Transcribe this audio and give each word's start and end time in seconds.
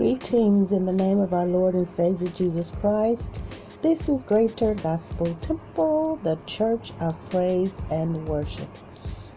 Greetings 0.00 0.72
in 0.72 0.86
the 0.86 0.94
name 0.94 1.18
of 1.18 1.34
our 1.34 1.44
Lord 1.44 1.74
and 1.74 1.86
Savior 1.86 2.28
Jesus 2.28 2.72
Christ. 2.80 3.42
This 3.82 4.08
is 4.08 4.22
Greater 4.22 4.72
Gospel 4.72 5.26
Temple, 5.42 6.18
the 6.22 6.38
Church 6.46 6.94
of 7.00 7.14
Praise 7.28 7.78
and 7.90 8.26
Worship, 8.26 8.70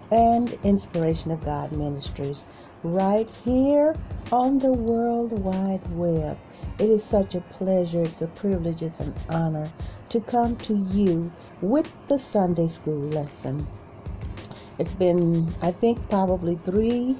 and 0.09 0.57
Inspiration 0.63 1.31
of 1.31 1.43
God 1.43 1.73
Ministries, 1.73 2.45
right 2.81 3.29
here 3.43 3.93
on 4.31 4.57
the 4.57 4.71
World 4.71 5.33
Wide 5.33 5.85
Web. 5.97 6.37
It 6.79 6.89
is 6.89 7.03
such 7.03 7.35
a 7.35 7.41
pleasure, 7.41 8.03
it's 8.03 8.21
a 8.21 8.27
privilege, 8.27 8.83
it's 8.83 9.01
an 9.01 9.13
honor 9.27 9.69
to 10.07 10.21
come 10.21 10.55
to 10.59 10.77
you 10.77 11.29
with 11.59 11.91
the 12.07 12.17
Sunday 12.17 12.69
school 12.69 13.09
lesson. 13.09 13.67
It's 14.79 14.93
been, 14.93 15.53
I 15.61 15.71
think, 15.71 16.09
probably 16.09 16.55
three 16.55 17.17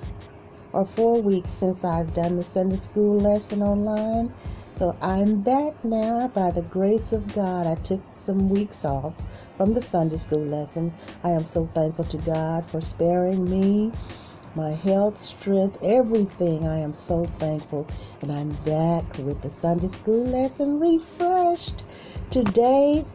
or 0.73 0.86
four 0.86 1.22
weeks 1.22 1.52
since 1.52 1.84
I've 1.84 2.13
done 2.13 2.36
the 2.36 2.44
Sunday 2.44 2.77
school 2.77 3.18
lesson 3.20 3.62
online. 3.62 4.34
So 4.76 4.98
I'm 5.02 5.41
back 5.41 5.86
now 5.86 6.27
by 6.30 6.49
the 6.49 6.63
grace 6.63 7.13
of 7.13 7.34
God. 7.36 7.68
I 7.68 7.76
took 7.76 8.02
some 8.12 8.49
weeks 8.49 8.84
off 8.84 9.13
from 9.55 9.76
the 9.76 9.82
Sunday 9.82 10.18
school 10.18 10.44
lesson. 10.44 10.91
I 11.23 11.30
am 11.30 11.46
so 11.46 11.70
thankful 11.76 12.05
to 12.05 12.18
God 12.18 12.68
for 12.70 12.82
sparing 12.82 13.48
me, 13.48 13.91
my 14.55 14.72
health, 14.72 15.22
strength, 15.22 15.77
everything. 15.84 16.68
I 16.68 16.80
am 16.80 16.96
so 16.96 17.26
thankful. 17.38 17.88
And 18.21 18.32
I'm 18.32 18.49
back 18.66 19.05
with 19.20 19.41
the 19.41 19.52
Sunday 19.52 19.90
school 19.90 20.26
lesson 20.26 20.80
refreshed. 20.80 21.84
Today, 22.32 23.05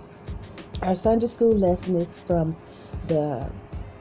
our 0.83 0.95
Sunday 0.95 1.27
school 1.27 1.57
lesson 1.57 1.97
is 1.97 2.19
from 2.19 2.57
the 3.09 3.51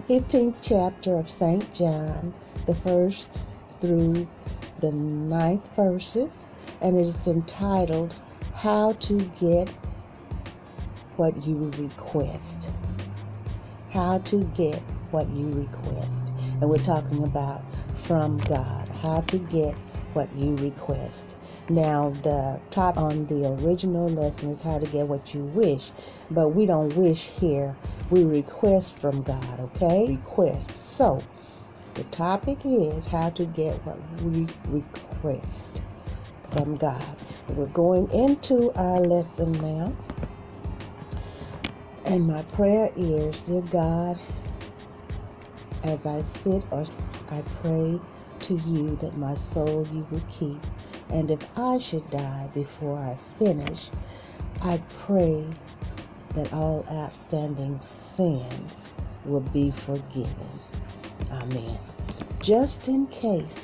15th 0.08 0.58
chapter 0.62 1.18
of 1.18 1.28
St. 1.28 1.74
John, 1.74 2.34
the 2.66 2.76
first 2.76 3.40
through 3.82 4.28
the 4.80 4.92
ninth 4.92 5.76
verses, 5.76 6.46
and 6.82 7.00
it 7.00 7.06
is 7.06 7.28
entitled 7.28 8.14
How 8.54 8.94
to 8.94 9.20
Get 9.40 9.70
What 11.16 11.46
You 11.46 11.72
Request. 11.78 12.70
How 13.92 14.20
to 14.20 14.44
Get 14.56 14.80
What 15.12 15.30
You 15.30 15.50
Request. 15.50 16.34
And 16.60 16.70
we're 16.70 16.78
talking 16.78 17.24
about 17.24 17.64
from 17.96 18.38
God. 18.38 18.88
How 18.90 19.22
to 19.22 19.38
get 19.38 19.76
what 20.14 20.34
you 20.36 20.56
request. 20.56 21.36
Now, 21.70 22.10
the 22.24 22.60
top 22.72 22.98
on 22.98 23.28
the 23.28 23.50
original 23.62 24.08
lesson 24.08 24.50
is 24.50 24.62
how 24.62 24.80
to 24.80 24.86
get 24.88 25.08
what 25.08 25.34
you 25.34 25.44
wish, 25.44 25.92
but 26.32 26.50
we 26.50 26.66
don't 26.66 26.96
wish 26.96 27.26
here. 27.26 27.76
We 28.10 28.24
request 28.24 28.98
from 28.98 29.22
God, 29.22 29.60
okay? 29.60 30.08
Request. 30.08 30.74
So, 30.74 31.22
the 31.98 32.04
topic 32.06 32.60
is 32.64 33.08
how 33.08 33.32
to 33.32 33.44
get 33.44 33.74
what 33.84 33.98
we 34.22 34.46
request 34.68 35.82
from 36.54 36.76
God. 36.76 37.04
We're 37.50 37.66
going 37.66 38.08
into 38.12 38.72
our 38.74 39.00
lesson 39.00 39.52
now. 39.54 39.92
And 42.06 42.28
my 42.28 42.44
prayer 42.44 42.92
is, 42.96 43.42
dear 43.42 43.62
God, 43.62 44.20
as 45.84 46.06
I 46.06 46.22
sit 46.22 46.64
or 46.70 46.86
I 47.32 47.42
pray 47.64 48.00
to 48.42 48.54
you 48.54 48.96
that 48.98 49.18
my 49.18 49.34
soul 49.34 49.88
you 49.92 50.06
will 50.12 50.24
keep. 50.32 50.62
And 51.10 51.32
if 51.32 51.40
I 51.58 51.80
should 51.80 52.08
die 52.12 52.48
before 52.54 53.00
I 53.00 53.18
finish, 53.40 53.90
I 54.62 54.80
pray 55.00 55.48
that 56.36 56.54
all 56.54 56.86
outstanding 56.92 57.80
sins 57.80 58.94
will 59.26 59.40
be 59.40 59.72
forgiven. 59.72 60.60
Amen. 61.32 61.78
Just 62.42 62.88
in 62.88 63.08
case, 63.08 63.64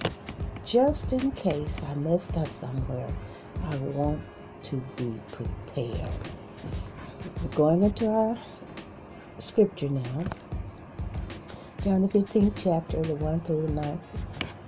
just 0.65 1.13
in 1.13 1.31
case 1.31 1.81
I 1.89 1.95
messed 1.95 2.37
up 2.37 2.47
somewhere, 2.47 3.07
I 3.63 3.75
want 3.78 4.22
to 4.63 4.81
be 4.95 5.19
prepared. 5.31 6.11
We're 7.41 7.50
going 7.55 7.83
into 7.83 8.07
our 8.07 8.38
scripture 9.39 9.89
now. 9.89 10.25
John 11.83 12.01
the 12.01 12.07
15th 12.07 12.53
chapter, 12.55 13.01
the 13.01 13.16
1 13.16 13.41
through 13.41 13.67
the 13.67 13.73
9th 13.73 13.99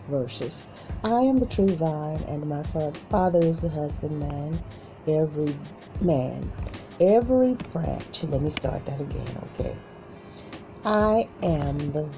verses. 0.10 0.62
I 1.04 1.20
am 1.22 1.40
the 1.40 1.46
true 1.46 1.68
vine, 1.68 2.24
and 2.28 2.46
my 2.48 2.64
father 3.10 3.40
is 3.40 3.60
the 3.60 3.70
husbandman. 3.70 4.60
Every 5.08 5.56
man, 6.02 6.52
every 7.00 7.54
branch. 7.72 8.24
Let 8.24 8.42
me 8.42 8.50
start 8.50 8.86
that 8.86 9.00
again, 9.00 9.48
okay? 9.54 9.76
I 10.84 11.28
am 11.42 11.78
the 11.92 12.10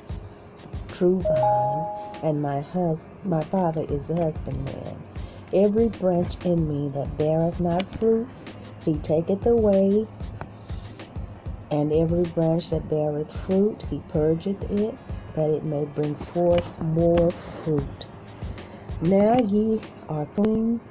true 0.98 1.22
vine, 1.22 1.86
and 2.24 2.42
my 2.42 2.60
hus- 2.60 3.04
my 3.24 3.44
Father 3.44 3.86
is 3.90 4.08
the 4.08 4.16
husbandman. 4.16 4.96
Every 5.54 5.90
branch 5.90 6.44
in 6.44 6.68
me 6.68 6.90
that 6.90 7.18
beareth 7.18 7.60
not 7.60 7.86
fruit, 7.86 8.28
he 8.84 8.96
taketh 8.96 9.46
away, 9.46 10.08
and 11.70 11.94
every 11.94 12.24
branch 12.24 12.72
that 12.72 12.90
beareth 12.90 13.32
fruit, 13.32 13.84
he 13.90 14.02
purgeth 14.10 14.72
it, 14.72 14.96
that 15.36 15.50
it 15.52 15.64
may 15.64 15.86
bring 15.86 16.16
forth 16.16 16.66
more 16.82 17.30
fruit. 17.30 18.08
Now 19.02 19.38
ye 19.38 19.80
are 20.10 20.26
clean 20.26 20.82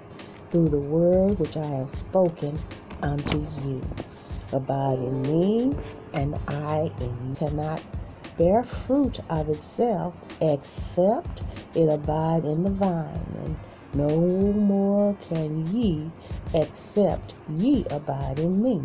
through 0.50 0.68
the 0.68 0.78
word 0.78 1.38
which 1.40 1.56
I 1.56 1.66
have 1.66 1.90
spoken 1.90 2.56
unto 3.02 3.44
you. 3.64 3.82
Abide 4.52 4.98
in 4.98 5.22
me, 5.22 5.76
and 6.14 6.36
I 6.46 6.92
in 7.00 7.28
you. 7.28 7.34
Cannot 7.36 7.82
bear 8.38 8.62
fruit 8.62 9.20
of 9.30 9.48
itself, 9.48 10.14
except 10.40 11.42
it 11.74 11.88
abide 11.88 12.44
in 12.44 12.62
the 12.62 12.70
vine. 12.70 13.36
And 13.44 13.56
no 13.94 14.08
more 14.52 15.16
can 15.28 15.74
ye, 15.74 16.10
except 16.54 17.34
ye 17.48 17.84
abide 17.90 18.38
in 18.38 18.62
me. 18.62 18.82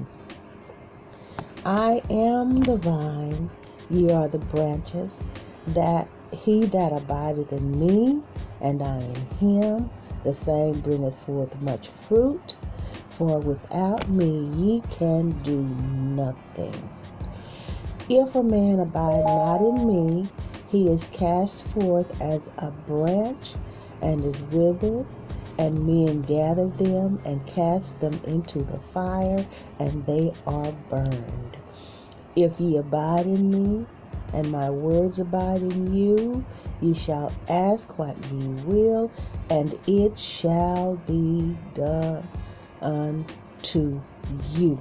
I 1.65 2.01
am 2.09 2.61
the 2.61 2.77
vine, 2.77 3.49
ye 3.89 4.11
are 4.11 4.27
the 4.27 4.39
branches. 4.39 5.19
That 5.67 6.07
he 6.31 6.65
that 6.65 6.93
abideth 6.93 7.51
in 7.51 7.79
me, 7.79 8.21
and 8.61 8.81
I 8.81 8.99
in 8.99 9.25
him, 9.37 9.89
the 10.23 10.33
same 10.33 10.79
bringeth 10.79 11.17
forth 11.25 11.53
much 11.61 11.89
fruit. 12.07 12.55
For 13.09 13.39
without 13.39 14.09
me 14.09 14.49
ye 14.55 14.81
can 14.89 15.31
do 15.43 15.61
nothing. 15.61 16.89
If 18.13 18.35
a 18.35 18.43
man 18.43 18.81
abide 18.81 19.23
not 19.23 19.61
in 19.61 19.87
me, 19.87 20.27
he 20.67 20.89
is 20.89 21.07
cast 21.13 21.63
forth 21.67 22.19
as 22.19 22.49
a 22.57 22.69
branch 22.69 23.53
and 24.01 24.25
is 24.25 24.41
withered, 24.51 25.05
and 25.57 25.87
men 25.87 26.19
gather 26.23 26.67
them 26.67 27.19
and 27.23 27.47
cast 27.47 27.97
them 28.01 28.19
into 28.25 28.63
the 28.63 28.81
fire, 28.93 29.45
and 29.79 30.05
they 30.05 30.33
are 30.45 30.73
burned. 30.89 31.55
If 32.35 32.59
ye 32.59 32.75
abide 32.75 33.27
in 33.27 33.49
me, 33.49 33.85
and 34.33 34.51
my 34.51 34.69
words 34.69 35.19
abide 35.19 35.61
in 35.61 35.95
you, 35.95 36.43
ye 36.81 36.93
shall 36.93 37.31
ask 37.47 37.97
what 37.97 38.17
ye 38.29 38.45
will, 38.65 39.09
and 39.49 39.79
it 39.87 40.19
shall 40.19 40.97
be 41.07 41.55
done 41.75 42.27
unto 42.81 44.01
you 44.51 44.77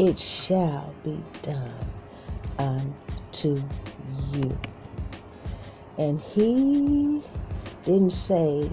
it 0.00 0.18
shall 0.18 0.94
be 1.04 1.22
done 1.42 1.70
unto 2.58 3.62
you. 4.32 4.58
And 5.98 6.18
he 6.18 7.22
didn't 7.84 8.12
say 8.12 8.70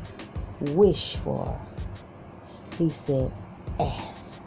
wish 0.62 1.18
for, 1.18 1.60
he 2.78 2.90
said 2.90 3.30
ask. 3.78 4.40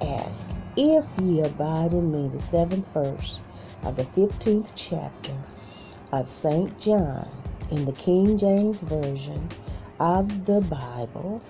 Ask. 0.00 0.46
If 0.76 1.04
ye 1.20 1.40
abide 1.40 1.92
in 1.92 2.12
me, 2.12 2.28
the 2.28 2.40
seventh 2.40 2.86
verse 2.94 3.40
of 3.82 3.96
the 3.96 4.04
15th 4.04 4.68
chapter 4.76 5.34
of 6.12 6.30
St. 6.30 6.78
John 6.78 7.28
in 7.72 7.84
the 7.84 7.92
King 7.92 8.38
James 8.38 8.80
Version 8.82 9.48
of 9.98 10.46
the 10.46 10.60
Bible, 10.60 11.42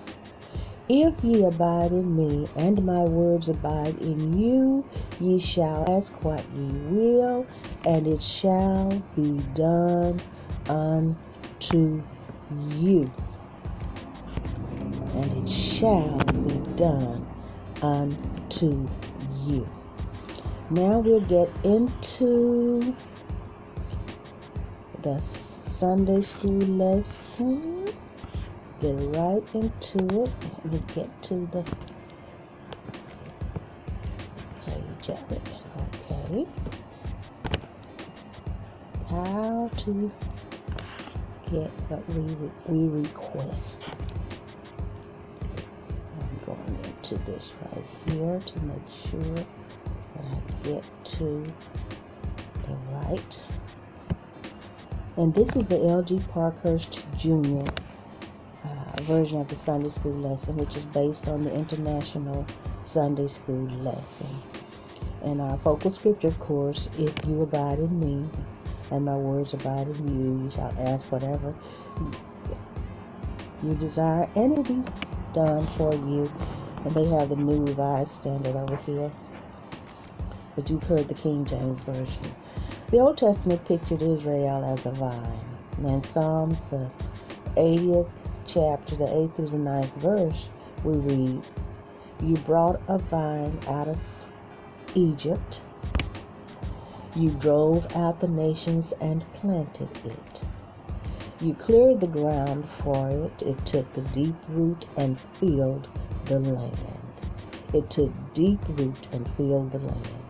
if 0.87 1.13
ye 1.23 1.43
abide 1.43 1.91
in 1.91 2.15
me, 2.15 2.47
and 2.55 2.83
my 2.85 3.03
words 3.03 3.49
abide 3.49 3.97
in 4.01 4.37
you, 4.37 4.85
ye 5.19 5.39
shall 5.39 5.83
ask 5.89 6.11
what 6.23 6.43
ye 6.55 6.67
will, 6.89 7.45
and 7.85 8.07
it 8.07 8.21
shall 8.21 8.89
be 9.15 9.39
done 9.55 10.19
unto 10.69 12.01
you. 12.77 13.11
And 15.15 15.31
it 15.43 15.49
shall 15.49 16.17
be 16.47 16.57
done 16.75 17.25
unto 17.81 18.87
you. 19.45 19.67
Now 20.69 20.99
we'll 20.99 21.21
get 21.21 21.49
into 21.63 22.95
the 25.01 25.19
Sunday 25.19 26.21
school 26.21 26.59
lesson 26.59 27.74
get 28.85 29.17
right 29.17 29.43
into 29.55 30.23
it. 30.23 30.31
Let 30.63 30.65
me 30.65 30.81
get 30.93 31.21
to 31.23 31.35
the 31.51 31.63
page 34.65 35.09
of 35.09 35.31
it. 35.31 35.41
Okay. 36.11 36.45
How 39.09 39.71
to 39.77 40.11
get 41.51 41.71
what 41.89 42.07
we, 42.09 42.51
we 42.67 42.99
request. 42.99 43.89
I'm 46.19 46.39
going 46.45 46.79
into 46.83 47.15
this 47.25 47.55
right 47.71 47.85
here 48.07 48.39
to 48.39 48.59
make 48.65 48.89
sure 49.09 49.19
that 49.33 49.47
I 50.19 50.63
get 50.63 50.83
to 51.05 51.43
the 52.67 52.75
right. 52.91 53.45
And 55.17 55.33
this 55.33 55.55
is 55.55 55.69
the 55.69 55.79
L.G. 55.81 56.19
Parkhurst 56.31 57.03
Jr. 57.17 57.65
Version 59.05 59.39
of 59.39 59.47
the 59.47 59.55
Sunday 59.55 59.89
School 59.89 60.13
lesson, 60.13 60.57
which 60.57 60.75
is 60.75 60.85
based 60.87 61.27
on 61.27 61.43
the 61.43 61.53
International 61.53 62.45
Sunday 62.83 63.27
School 63.27 63.67
lesson. 63.81 64.27
And 65.23 65.41
our 65.41 65.57
focal 65.59 65.91
scripture, 65.91 66.27
of 66.27 66.39
course, 66.39 66.89
if 66.97 67.13
you 67.27 67.41
abide 67.41 67.79
in 67.79 67.99
me 67.99 68.29
and 68.91 69.05
my 69.05 69.15
words 69.15 69.53
abide 69.53 69.87
in 69.87 70.21
you, 70.21 70.43
you 70.43 70.51
shall 70.51 70.73
ask 70.79 71.11
whatever 71.11 71.53
you 73.63 73.73
desire, 73.75 74.29
and 74.35 74.53
it 74.53 74.55
will 74.57 74.63
be 74.63 74.91
done 75.33 75.65
for 75.77 75.93
you. 75.93 76.31
And 76.83 76.93
they 76.93 77.05
have 77.05 77.29
the 77.29 77.35
New 77.35 77.65
Revised 77.65 78.09
Standard 78.09 78.55
over 78.55 78.75
here. 78.75 79.11
But 80.55 80.69
you've 80.69 80.83
heard 80.83 81.07
the 81.07 81.15
King 81.15 81.45
James 81.45 81.81
Version. 81.81 82.23
The 82.91 82.99
Old 82.99 83.17
Testament 83.17 83.65
pictured 83.65 84.01
Israel 84.01 84.63
as 84.63 84.85
a 84.85 84.91
vine. 84.91 85.39
And 85.77 85.87
in 85.87 86.03
Psalms, 86.03 86.63
the 86.65 86.89
80th 87.55 88.09
chapter, 88.47 88.95
the 88.95 89.05
8th 89.05 89.35
through 89.35 89.49
the 89.49 89.57
9th 89.57 89.93
verse, 89.95 90.49
we 90.83 90.97
read, 90.97 91.41
You 92.21 92.35
brought 92.37 92.81
a 92.87 92.97
vine 92.97 93.59
out 93.67 93.87
of 93.87 93.99
Egypt. 94.95 95.61
You 97.15 97.29
drove 97.31 97.93
out 97.95 98.19
the 98.19 98.27
nations 98.27 98.93
and 99.01 99.23
planted 99.35 99.89
it. 100.05 100.43
You 101.41 101.53
cleared 101.53 102.01
the 102.01 102.07
ground 102.07 102.67
for 102.67 103.09
it. 103.09 103.41
It 103.41 103.65
took 103.65 103.91
the 103.93 104.01
deep 104.01 104.35
root 104.49 104.85
and 104.97 105.19
filled 105.19 105.87
the 106.25 106.39
land. 106.39 106.99
It 107.73 107.89
took 107.89 108.11
deep 108.33 108.59
root 108.69 109.07
and 109.11 109.27
filled 109.35 109.71
the 109.71 109.79
land. 109.79 110.24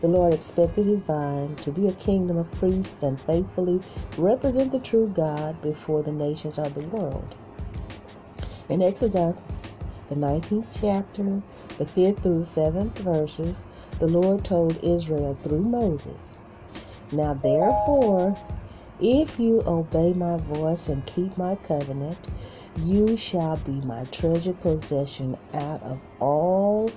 The 0.00 0.08
Lord 0.08 0.34
expected 0.34 0.84
his 0.84 1.00
vine 1.00 1.56
to 1.56 1.70
be 1.70 1.88
a 1.88 1.92
kingdom 1.92 2.36
of 2.36 2.50
priests 2.52 3.02
and 3.02 3.18
faithfully 3.18 3.80
represent 4.18 4.70
the 4.70 4.80
true 4.80 5.08
God 5.08 5.60
before 5.62 6.02
the 6.02 6.12
nations 6.12 6.58
of 6.58 6.74
the 6.74 6.86
world. 6.88 7.34
In 8.68 8.82
Exodus, 8.82 9.76
the 10.10 10.16
19th 10.16 10.78
chapter, 10.80 11.42
the 11.78 11.86
5th 11.86 12.20
through 12.20 12.40
the 12.40 12.60
7th 12.60 12.98
verses, 12.98 13.60
the 13.98 14.06
Lord 14.06 14.44
told 14.44 14.82
Israel 14.84 15.38
through 15.42 15.62
Moses, 15.62 16.36
Now 17.10 17.32
therefore, 17.32 18.36
if 19.00 19.40
you 19.40 19.62
obey 19.66 20.12
my 20.12 20.36
voice 20.36 20.88
and 20.88 21.06
keep 21.06 21.36
my 21.38 21.54
covenant, 21.54 22.18
you 22.84 23.16
shall 23.16 23.56
be 23.58 23.80
my 23.80 24.04
treasured 24.04 24.60
possession 24.60 25.38
out 25.54 25.82
of 25.82 26.00
all 26.20 26.90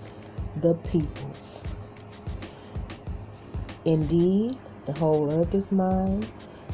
the 0.58 0.74
peoples. 0.92 1.64
Indeed, 3.90 4.56
the 4.86 4.94
whole 4.94 5.32
earth 5.32 5.56
is 5.56 5.72
mine, 5.72 6.24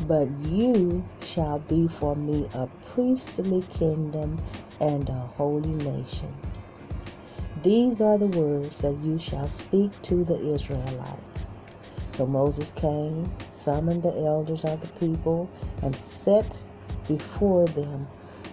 but 0.05 0.27
you 0.49 1.01
shall 1.21 1.59
be 1.59 1.87
for 1.87 2.13
me 2.13 2.45
a 2.53 2.67
priestly 2.93 3.61
kingdom 3.73 4.37
and 4.81 5.07
a 5.07 5.13
holy 5.37 5.75
nation. 5.75 6.33
These 7.63 8.01
are 8.01 8.17
the 8.17 8.25
words 8.25 8.79
that 8.79 8.97
you 9.01 9.17
shall 9.17 9.47
speak 9.47 9.93
to 10.01 10.25
the 10.25 10.37
Israelites. 10.53 11.43
So 12.11 12.25
Moses 12.25 12.71
came, 12.71 13.31
summoned 13.53 14.03
the 14.03 14.13
elders 14.13 14.65
of 14.65 14.81
the 14.81 14.99
people, 14.99 15.49
and 15.83 15.95
set 15.95 16.45
before 17.07 17.65
them 17.67 18.09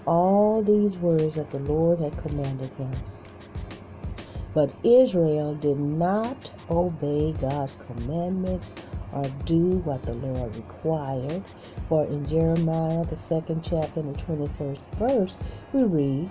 all 0.07 0.63
these 0.63 0.97
words 0.99 1.35
that 1.35 1.51
the 1.51 1.59
Lord 1.59 1.99
had 1.99 2.17
commanded 2.17 2.71
him. 2.75 2.93
But 4.55 4.71
Israel 4.83 5.55
did 5.55 5.79
not 5.79 6.51
obey 6.71 7.33
God's 7.41 7.77
commandments 7.77 8.73
or 9.13 9.25
do 9.45 9.79
what 9.85 10.03
the 10.03 10.15
Lord 10.15 10.55
required. 10.57 11.43
For 11.89 12.05
in 12.05 12.27
Jeremiah, 12.27 13.05
the 13.05 13.17
second 13.17 13.63
chapter, 13.63 14.01
and 14.01 14.15
the 14.15 14.23
21st 14.23 14.81
verse, 14.99 15.37
we 15.73 15.85
read, 15.85 16.31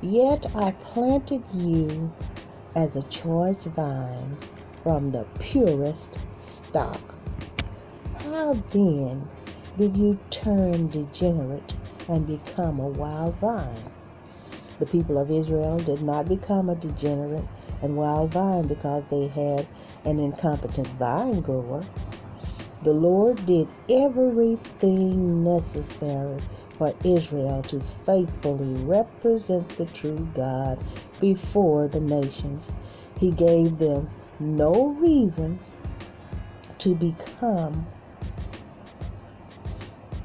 Yet 0.00 0.46
I 0.54 0.70
planted 0.72 1.42
you 1.52 2.12
as 2.74 2.96
a 2.96 3.02
choice 3.04 3.64
vine 3.64 4.36
from 4.82 5.12
the 5.12 5.24
purest 5.38 6.18
stock. 6.34 7.14
How 8.18 8.54
then 8.70 9.28
did 9.78 9.96
you 9.96 10.18
turn 10.30 10.88
degenerate 10.88 11.74
and 12.08 12.26
become 12.26 12.80
a 12.80 12.88
wild 12.88 13.34
vine? 13.36 13.84
The 14.82 14.88
people 14.88 15.16
of 15.16 15.30
Israel 15.30 15.78
did 15.78 16.02
not 16.02 16.28
become 16.28 16.68
a 16.68 16.74
degenerate 16.74 17.44
and 17.82 17.96
wild 17.96 18.32
vine 18.32 18.66
because 18.66 19.06
they 19.06 19.28
had 19.28 19.64
an 20.04 20.18
incompetent 20.18 20.88
vine 20.98 21.40
grower. 21.40 21.84
The 22.82 22.92
Lord 22.92 23.46
did 23.46 23.68
everything 23.88 25.44
necessary 25.44 26.36
for 26.78 26.92
Israel 27.04 27.62
to 27.68 27.78
faithfully 28.04 28.74
represent 28.82 29.68
the 29.68 29.86
true 29.86 30.28
God 30.34 30.82
before 31.20 31.86
the 31.86 32.00
nations. 32.00 32.72
He 33.20 33.30
gave 33.30 33.78
them 33.78 34.10
no 34.40 34.96
reason 34.98 35.60
to 36.78 36.96
become 36.96 37.86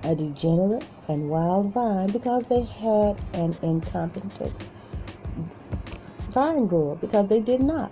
a 0.02 0.16
degenerate 0.16 0.88
and 1.08 1.30
wild 1.30 1.74
vine 1.74 2.12
because 2.12 2.48
they 2.48 2.64
had 2.64 3.20
an 3.34 3.56
incompetent 3.62 4.34
vine 6.32 6.68
grower, 6.68 6.96
because 6.96 7.28
they 7.30 7.40
did 7.40 7.62
not. 7.62 7.92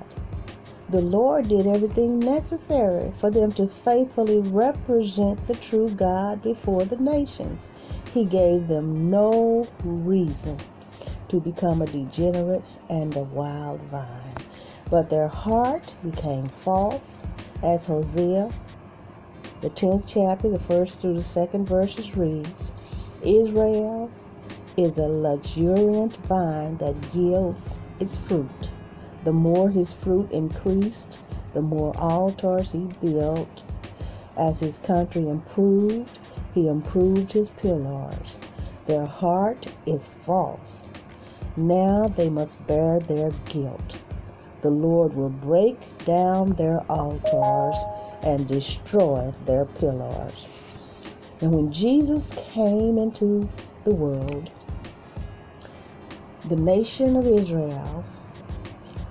The 0.89 1.01
Lord 1.01 1.47
did 1.47 1.65
everything 1.65 2.19
necessary 2.19 3.11
for 3.19 3.31
them 3.31 3.51
to 3.53 3.67
faithfully 3.67 4.39
represent 4.39 5.47
the 5.47 5.55
true 5.55 5.89
God 5.89 6.43
before 6.43 6.85
the 6.85 6.97
nations. 6.97 7.67
He 8.13 8.23
gave 8.23 8.67
them 8.67 9.09
no 9.09 9.67
reason 9.83 10.57
to 11.29 11.39
become 11.39 11.81
a 11.81 11.87
degenerate 11.87 12.71
and 12.89 13.15
a 13.15 13.23
wild 13.23 13.81
vine. 13.83 14.35
But 14.91 15.09
their 15.09 15.27
heart 15.27 15.95
became 16.03 16.45
false, 16.45 17.21
as 17.63 17.87
Hosea, 17.87 18.51
the 19.61 19.71
10th 19.71 20.03
chapter, 20.05 20.49
the 20.49 20.59
first 20.59 20.99
through 20.99 21.15
the 21.15 21.23
second 21.23 21.67
verses 21.67 22.15
reads 22.15 22.71
Israel 23.23 24.11
is 24.77 24.97
a 24.97 25.07
luxuriant 25.07 26.17
vine 26.27 26.77
that 26.77 26.95
yields 27.13 27.77
its 27.99 28.17
fruit. 28.17 28.69
The 29.23 29.33
more 29.33 29.69
his 29.69 29.93
fruit 29.93 30.31
increased, 30.31 31.19
the 31.53 31.61
more 31.61 31.97
altars 31.97 32.71
he 32.71 32.89
built. 33.01 33.63
As 34.37 34.59
his 34.59 34.77
country 34.79 35.27
improved, 35.29 36.19
he 36.53 36.67
improved 36.67 37.31
his 37.31 37.51
pillars. 37.51 38.37
Their 38.85 39.05
heart 39.05 39.65
is 39.85 40.07
false. 40.07 40.87
Now 41.57 42.07
they 42.07 42.29
must 42.29 42.65
bear 42.67 42.99
their 42.99 43.31
guilt. 43.45 43.97
The 44.61 44.69
Lord 44.69 45.15
will 45.15 45.29
break 45.29 45.79
down 46.05 46.51
their 46.53 46.79
altars 46.89 47.77
and 48.23 48.47
destroy 48.47 49.33
their 49.45 49.65
pillars. 49.65 50.47
And 51.41 51.51
when 51.51 51.71
Jesus 51.71 52.31
came 52.53 52.97
into 52.97 53.49
the 53.83 53.93
world, 53.93 54.49
the 56.47 56.55
nation 56.55 57.15
of 57.15 57.27
Israel 57.27 58.05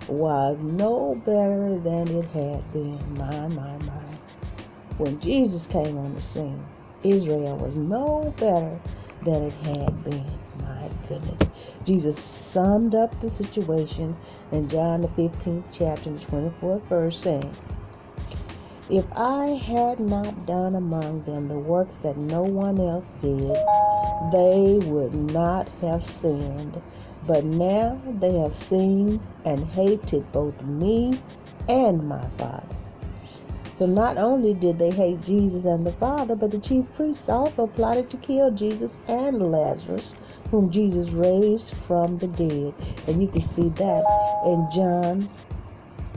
was 0.09 0.57
no 0.61 1.21
better 1.27 1.79
than 1.79 2.09
it 2.09 2.25
had 2.27 2.73
been. 2.73 2.99
My, 3.15 3.49
my, 3.49 3.77
my. 3.85 4.03
When 4.99 5.19
Jesus 5.21 5.67
came 5.67 5.99
on 5.99 6.15
the 6.15 6.21
scene, 6.21 6.65
Israel 7.03 7.57
was 7.59 7.77
no 7.77 8.33
better 8.39 8.79
than 9.25 9.45
it 9.45 9.53
had 9.65 10.05
been. 10.05 10.25
My 10.61 10.89
goodness. 11.09 11.41
Jesus 11.85 12.19
summed 12.19 12.95
up 12.95 13.19
the 13.21 13.29
situation 13.29 14.17
in 14.53 14.69
John 14.69 15.03
the 15.03 15.09
15th 15.09 15.67
chapter, 15.73 16.11
the 16.11 16.19
24th 16.21 16.83
verse, 16.87 17.21
saying, 17.21 17.53
If 18.91 19.07
I 19.17 19.47
had 19.47 19.99
not 19.99 20.45
done 20.45 20.75
among 20.75 21.23
them 21.23 21.49
the 21.49 21.59
works 21.59 22.01
that 22.01 22.19
no 22.19 22.43
one 22.43 22.79
else 22.79 23.11
did, 23.23 23.57
they 24.31 24.79
would 24.87 25.15
not 25.33 25.71
have 25.81 26.05
sinned. 26.05 26.83
But 27.27 27.45
now 27.45 27.99
they 28.21 28.35
have 28.41 28.55
seen 28.55 29.21
and 29.47 29.65
hated 29.69 30.31
both 30.33 30.61
me 30.63 31.19
and 31.67 32.07
my 32.07 32.29
Father. 32.37 32.77
So 33.77 33.87
not 33.87 34.19
only 34.19 34.53
did 34.53 34.79
they 34.79 34.91
hate 34.91 35.23
Jesus 35.23 35.65
and 35.65 35.87
the 35.87 35.93
Father, 35.93 36.37
but 36.37 36.51
the 36.51 36.59
chief 36.59 36.85
priests 36.95 37.31
also 37.31 37.67
plotted 37.67 38.11
to 38.11 38.19
kill 38.19 38.51
Jesus 38.51 38.99
and 39.09 39.51
Lazarus, 39.51 40.13
whom 40.51 40.71
Jesus 40.71 41.09
raised 41.09 41.75
from 41.75 42.19
the 42.19 42.29
dead. 42.29 42.75
And 43.07 43.23
you 43.23 43.29
can 43.29 43.41
see 43.41 43.71
that 43.71 44.43
in 44.45 44.69
John, 44.71 45.29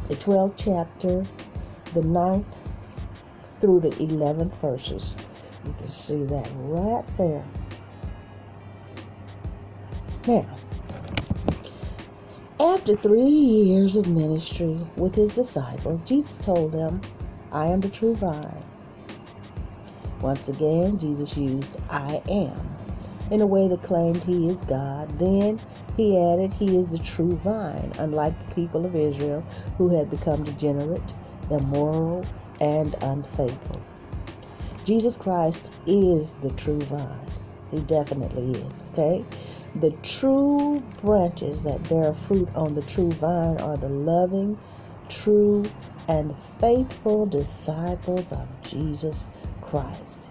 the 0.10 0.16
12th 0.16 0.56
chapter, 0.58 1.26
the 1.94 2.02
9th 2.02 2.46
through 3.60 3.82
the 3.82 3.90
11th 3.90 4.56
verses. 4.58 5.16
You 5.66 5.76
can 5.80 5.90
see 5.90 6.24
that 6.26 6.50
right 6.56 7.06
there. 7.18 7.46
Now, 10.28 10.46
after 12.60 12.96
three 12.96 13.30
years 13.30 13.96
of 13.96 14.08
ministry 14.08 14.78
with 14.96 15.16
his 15.16 15.34
disciples, 15.34 16.04
Jesus 16.04 16.38
told 16.38 16.72
them, 16.72 17.02
I 17.52 17.68
am 17.68 17.82
the 17.82 17.90
true 17.90 18.16
vine. 18.16 18.64
Once 20.22 20.50
again, 20.50 20.98
Jesus 20.98 21.38
used 21.38 21.78
I 21.90 22.22
am 22.28 22.78
in 23.30 23.42
a 23.42 23.48
way 23.48 23.68
that 23.68 23.84
claimed 23.84 24.24
he 24.24 24.50
is 24.50 24.64
God. 24.64 25.10
Then 25.20 25.60
he 25.96 26.18
added 26.18 26.54
he 26.54 26.78
is 26.78 26.92
the 26.92 26.98
true 27.00 27.36
vine, 27.38 27.92
unlike 28.00 28.38
the 28.40 28.56
people 28.56 28.86
of 28.86 28.96
Israel 28.96 29.44
who 29.78 29.90
had 29.90 30.10
become 30.10 30.44
degenerate, 30.44 31.14
immoral, 31.50 32.26
and 32.62 32.96
unfaithful. 33.02 33.82
Jesus 34.86 35.18
Christ 35.18 35.74
is 35.86 36.32
the 36.42 36.50
true 36.52 36.80
vine. 36.82 37.28
He 37.72 37.80
definitely 37.82 38.52
is, 38.62 38.84
okay? 38.94 39.26
The 39.82 39.92
true 40.02 40.82
branches 41.02 41.62
that 41.62 41.88
bear 41.90 42.14
fruit 42.14 42.48
on 42.56 42.74
the 42.74 42.82
true 42.84 43.12
vine 43.12 43.58
are 43.58 43.78
the 43.78 43.90
loving, 43.90 44.58
true, 45.10 45.66
and 46.08 46.34
faithful 46.60 47.26
disciples 47.26 48.32
of 48.32 48.48
Jesus 48.64 49.28
Christ. 49.62 50.30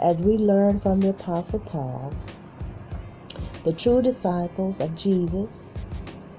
As 0.00 0.22
we 0.22 0.38
learn 0.38 0.80
from 0.80 1.00
the 1.00 1.10
Apostle 1.10 1.60
Paul, 1.60 2.12
the 3.64 3.72
true 3.72 4.02
disciples 4.02 4.80
of 4.80 4.96
Jesus, 4.96 5.72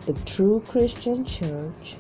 the 0.06 0.14
true 0.26 0.62
Christian 0.68 1.24
church, 1.24 1.96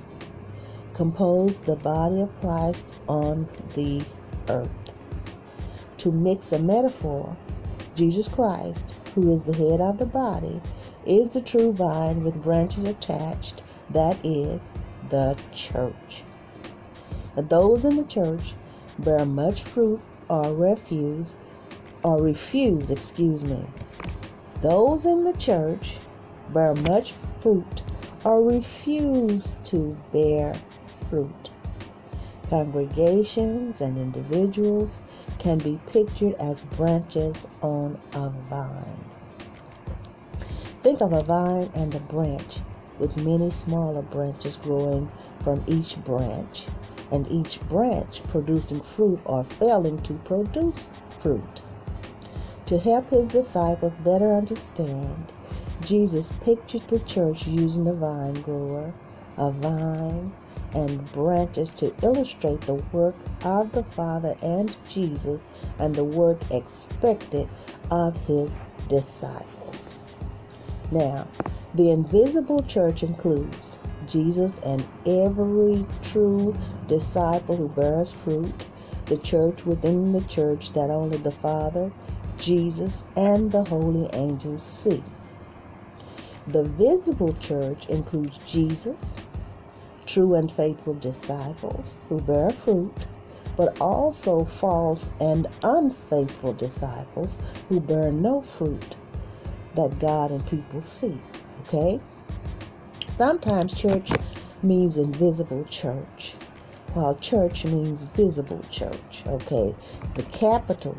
compose 0.94 1.60
the 1.60 1.76
body 1.76 2.22
of 2.22 2.40
Christ 2.42 2.94
on 3.08 3.48
the 3.76 4.04
earth. 4.50 4.70
To 5.98 6.12
mix 6.12 6.52
a 6.52 6.60
metaphor, 6.60 7.36
Jesus 7.96 8.28
Christ, 8.28 8.94
who 9.16 9.34
is 9.34 9.44
the 9.44 9.54
head 9.54 9.82
of 9.82 9.98
the 9.98 10.06
body, 10.06 10.62
is 11.06 11.34
the 11.34 11.42
true 11.42 11.72
vine 11.72 12.22
with 12.22 12.44
branches 12.44 12.84
attached, 12.84 13.64
that 13.92 14.18
is, 14.26 14.72
the 15.10 15.38
church. 15.54 16.24
Those 17.36 17.86
in 17.86 17.96
the 17.96 18.04
church 18.04 18.54
bear 19.00 19.26
much 19.26 19.64
fruit 19.64 20.02
or 20.30 20.54
refuse 20.54 21.36
or 22.04 22.22
refuse, 22.22 22.90
excuse 22.90 23.44
me. 23.44 23.66
Those 24.62 25.06
in 25.06 25.24
the 25.24 25.34
church 25.34 25.98
bear 26.54 26.76
much 26.76 27.14
fruit 27.40 27.84
or 28.24 28.44
refuse 28.44 29.56
to 29.66 29.98
bear 30.12 30.54
fruit. 31.14 31.52
Congregations 32.50 33.82
and 33.82 34.00
individuals 34.00 35.00
can 35.38 35.60
be 35.60 35.80
pictured 35.86 36.34
as 36.40 36.64
branches 36.76 37.46
on 37.62 38.00
a 38.14 38.30
vine. 38.30 39.06
Think 40.82 41.02
of 41.02 41.14
a 41.14 41.22
vine 41.22 41.70
and 41.76 41.94
a 41.94 42.00
branch 42.00 42.58
with 42.98 43.16
many 43.18 43.52
smaller 43.52 44.02
branches 44.02 44.58
growing 44.58 45.08
from 45.44 45.64
each 45.68 46.04
branch, 46.04 46.66
and 47.12 47.28
each 47.30 47.62
branch 47.70 48.24
producing 48.30 48.82
fruit 48.82 49.20
or 49.26 49.44
failing 49.44 50.02
to 50.02 50.16
produce 50.16 50.88
fruit. 51.20 51.62
To 52.66 52.80
help 52.80 53.08
his 53.12 53.28
disciples 53.28 54.00
better 54.00 54.34
understand, 54.34 55.32
Jesus 55.86 56.32
pictured 56.44 56.88
the 56.88 57.02
church 57.02 57.46
using 57.46 57.88
a 57.88 57.94
vine 57.94 58.42
grower, 58.42 58.92
a 59.38 59.52
vine, 59.52 60.34
and 60.74 61.12
branches 61.12 61.72
to 61.72 61.94
illustrate 62.04 62.62
the 62.62 62.76
work 62.92 63.16
of 63.44 63.72
the 63.72 63.84
Father 63.84 64.36
and 64.42 64.76
Jesus 64.90 65.46
and 65.80 65.94
the 65.96 66.04
work 66.04 66.40
expected 66.52 67.48
of 67.92 68.16
his 68.26 68.60
disciples. 68.90 69.96
Now, 70.92 71.28
the 71.76 71.90
invisible 71.90 72.62
church 72.64 73.04
includes 73.04 73.80
Jesus 74.08 74.60
and 74.64 74.86
every 75.06 75.86
true 76.02 76.56
disciple 76.88 77.56
who 77.56 77.70
bears 77.70 78.12
fruit, 78.12 78.66
the 79.06 79.18
church 79.18 79.66
within 79.66 80.14
the 80.14 80.22
church 80.22 80.74
that 80.74 80.90
only 80.90 81.18
the 81.18 81.32
Father, 81.32 81.92
Jesus, 82.38 83.04
and 83.16 83.52
the 83.52 83.64
holy 83.64 84.10
angels 84.14 84.64
see. 84.64 85.04
The 86.48 86.64
visible 86.64 87.34
church 87.40 87.88
includes 87.88 88.38
Jesus, 88.40 89.16
true 90.14 90.36
and 90.36 90.52
faithful 90.52 90.94
disciples 90.96 91.96
who 92.08 92.22
bear 92.22 92.52
fruit, 92.52 92.94
but 93.58 93.82
also 93.82 94.46
false 94.46 95.10
and 95.20 95.48
unfaithful 95.64 96.54
disciples 96.54 97.36
who 97.68 97.80
bear 97.80 98.12
no 98.12 98.40
fruit 98.40 98.96
that 99.74 99.98
God 100.00 100.30
and 100.30 100.46
people 100.46 100.82
see. 100.82 101.20
Okay? 101.62 102.00
Sometimes 103.08 103.74
church 103.74 104.12
means 104.62 104.98
invisible 104.98 105.64
church, 105.66 106.36
while 106.94 107.16
church 107.16 107.66
means 107.66 108.04
visible 108.14 108.62
church. 108.70 109.24
Okay? 109.26 109.74
The 110.14 110.24
capital 110.24 110.96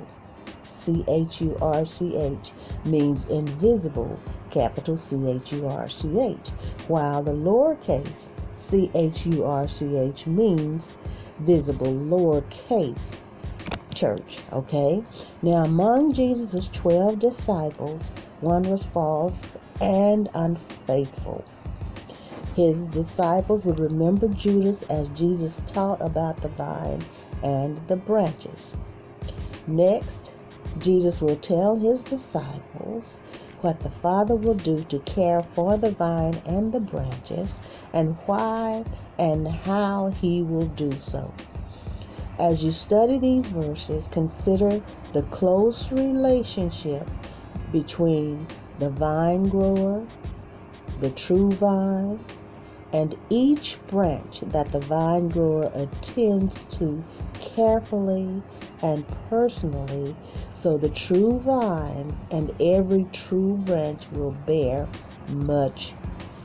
C 0.71 1.05
H 1.09 1.41
U 1.41 1.57
R 1.63 1.87
C 1.87 2.17
H 2.17 2.53
means 2.85 3.27
invisible, 3.27 4.19
capital 4.51 4.97
C 4.97 5.17
H 5.29 5.53
U 5.53 5.69
R 5.69 5.89
C 5.89 6.21
H, 6.21 6.49
while 6.89 7.23
the 7.23 7.31
lowercase 7.31 8.29
C 8.69 8.91
H 8.95 9.27
U 9.27 9.45
R 9.45 9.69
C 9.69 9.97
H 9.97 10.27
means 10.27 10.91
visible 11.41 11.93
lowercase 11.93 13.19
church. 13.95 14.39
Okay? 14.53 15.03
Now, 15.43 15.65
among 15.65 16.13
Jesus' 16.13 16.69
12 16.73 17.19
disciples, 17.19 18.11
one 18.41 18.63
was 18.63 18.85
false 18.87 19.57
and 19.81 20.29
unfaithful. 20.35 21.45
His 22.57 22.87
disciples 22.87 23.65
would 23.65 23.81
remember 23.81 24.29
Judas 24.29 24.83
as 24.83 25.09
Jesus 25.11 25.61
taught 25.67 26.01
about 26.01 26.37
the 26.39 26.49
vine 26.49 27.03
and 27.43 27.81
the 27.89 27.97
branches. 27.97 28.75
Next, 29.67 30.33
Jesus 30.79 31.21
will 31.21 31.37
tell 31.37 31.77
his 31.77 32.03
disciples 32.03 33.17
what 33.61 33.81
the 33.81 33.91
Father 33.91 34.37
will 34.37 34.55
do 34.55 34.85
to 34.85 34.99
care 35.01 35.41
for 35.55 35.79
the 35.79 35.91
vine 35.93 36.41
and 36.47 36.73
the 36.73 36.81
branches, 36.81 37.61
and 37.95 38.15
why 38.27 38.85
and 39.19 39.49
how 39.49 40.11
he 40.21 40.43
will 40.43 40.67
do 40.67 40.93
so. 40.93 41.33
As 42.39 42.63
you 42.63 42.73
study 42.73 43.19
these 43.19 43.47
verses, 43.47 44.09
consider 44.09 44.83
the 45.13 45.23
close 45.31 45.91
relationship 45.93 47.09
between 47.73 48.47
the 48.81 48.91
vine 48.91 49.49
grower, 49.49 50.05
the 51.01 51.11
true 51.11 51.51
vine, 51.53 52.23
and 52.93 53.17
each 53.31 53.79
branch 53.87 54.41
that 54.41 54.71
the 54.73 54.81
vine 54.81 55.29
grower 55.29 55.71
attends 55.75 56.65
to 56.67 57.03
carefully 57.41 58.43
and 58.83 59.05
personally 59.29 60.15
so 60.55 60.79
the 60.79 60.89
true 60.89 61.41
vine 61.41 62.17
and 62.31 62.55
every 62.61 63.05
true 63.13 63.57
branch 63.65 64.03
will 64.13 64.31
bear 64.47 64.89
much 65.29 65.93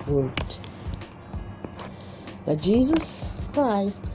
fruit. 0.03 0.59
Jesus 2.55 3.31
Christ 3.53 4.11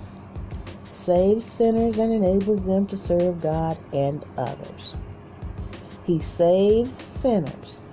saves 0.93 1.45
sinners 1.45 1.99
and 1.99 2.13
enables 2.13 2.65
them 2.65 2.87
to 2.87 2.97
serve 2.97 3.41
God 3.41 3.77
and 3.93 4.25
others. 4.37 4.95
He 6.05 6.19
saves 6.19 6.93
sinners 6.93 7.85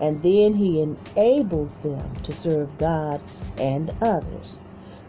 and 0.00 0.22
then 0.22 0.54
he 0.54 0.80
enables 0.80 1.78
them 1.78 2.14
to 2.22 2.32
serve 2.32 2.76
God 2.78 3.20
and 3.58 3.92
others. 4.00 4.58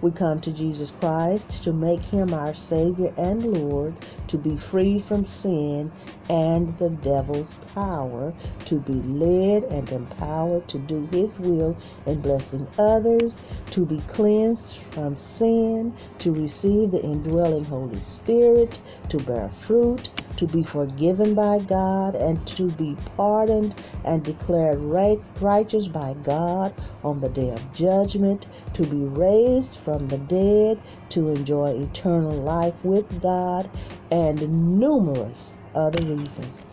We 0.01 0.11
come 0.11 0.39
to 0.41 0.51
Jesus 0.51 0.93
Christ 1.01 1.63
to 1.63 1.73
make 1.73 1.99
him 2.01 2.33
our 2.33 2.53
Savior 2.53 3.13
and 3.17 3.43
Lord, 3.43 3.93
to 4.27 4.37
be 4.37 4.55
free 4.55 4.97
from 4.99 5.25
sin 5.25 5.91
and 6.29 6.71
the 6.77 6.89
devil's 6.89 7.53
power, 7.75 8.33
to 8.65 8.75
be 8.75 8.93
led 8.93 9.63
and 9.65 9.91
empowered 9.91 10.69
to 10.69 10.79
do 10.79 11.05
his 11.11 11.37
will 11.37 11.75
in 12.05 12.21
blessing 12.21 12.65
others, 12.77 13.35
to 13.71 13.85
be 13.85 13.99
cleansed 14.07 14.77
from 14.77 15.17
sin, 15.17 15.93
to 16.19 16.31
receive 16.31 16.91
the 16.91 17.03
indwelling 17.03 17.65
Holy 17.65 17.99
Spirit, 17.99 18.79
to 19.09 19.17
bear 19.17 19.49
fruit, 19.49 20.09
to 20.37 20.47
be 20.47 20.63
forgiven 20.63 21.35
by 21.35 21.59
God, 21.59 22.15
and 22.15 22.45
to 22.47 22.69
be 22.71 22.95
pardoned 23.17 23.75
and 24.05 24.23
declared 24.23 24.79
right, 24.79 25.19
righteous 25.41 25.87
by 25.87 26.15
God 26.23 26.73
on 27.03 27.19
the 27.19 27.29
day 27.29 27.49
of 27.49 27.73
judgment, 27.73 28.47
to 28.73 28.83
be 28.83 29.03
raised 29.19 29.75
from 29.79 30.07
the 30.07 30.17
dead, 30.17 30.79
to 31.09 31.29
enjoy 31.29 31.71
eternal 31.71 32.33
life 32.33 32.75
with 32.83 33.21
God, 33.21 33.69
and 34.11 34.77
numerous 34.77 35.53
other 35.75 36.03
reasons. 36.05 36.63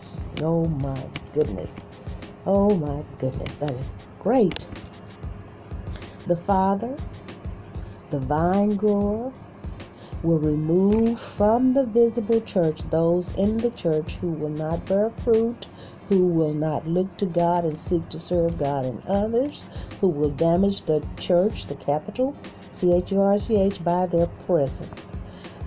Oh 0.41 0.65
my 0.65 1.03
goodness. 1.33 1.71
Oh 2.45 2.75
my 2.75 3.03
goodness. 3.19 3.55
That 3.55 3.71
is 3.71 3.93
great. 4.19 4.65
The 6.27 6.35
Father, 6.35 6.95
the 8.11 8.19
vine 8.19 8.75
grower, 8.75 9.33
will 10.23 10.39
remove 10.39 11.19
from 11.19 11.73
the 11.73 11.85
visible 11.85 12.41
church 12.41 12.81
those 12.89 13.33
in 13.35 13.57
the 13.57 13.69
church 13.71 14.13
who 14.15 14.29
will 14.29 14.49
not 14.49 14.85
bear 14.85 15.09
fruit, 15.23 15.67
who 16.09 16.25
will 16.25 16.53
not 16.53 16.87
look 16.87 17.15
to 17.17 17.25
God 17.25 17.65
and 17.65 17.77
seek 17.77 18.07
to 18.09 18.19
serve 18.19 18.57
God 18.57 18.85
and 18.85 19.05
others, 19.07 19.69
who 20.01 20.07
will 20.07 20.31
damage 20.31 20.83
the 20.83 21.05
church, 21.17 21.67
the 21.67 21.75
capital, 21.75 22.35
C 22.73 22.93
H 22.93 23.11
U 23.11 23.21
R 23.21 23.39
C 23.39 23.61
H, 23.61 23.83
by 23.83 24.05
their 24.05 24.27
presence. 24.45 25.05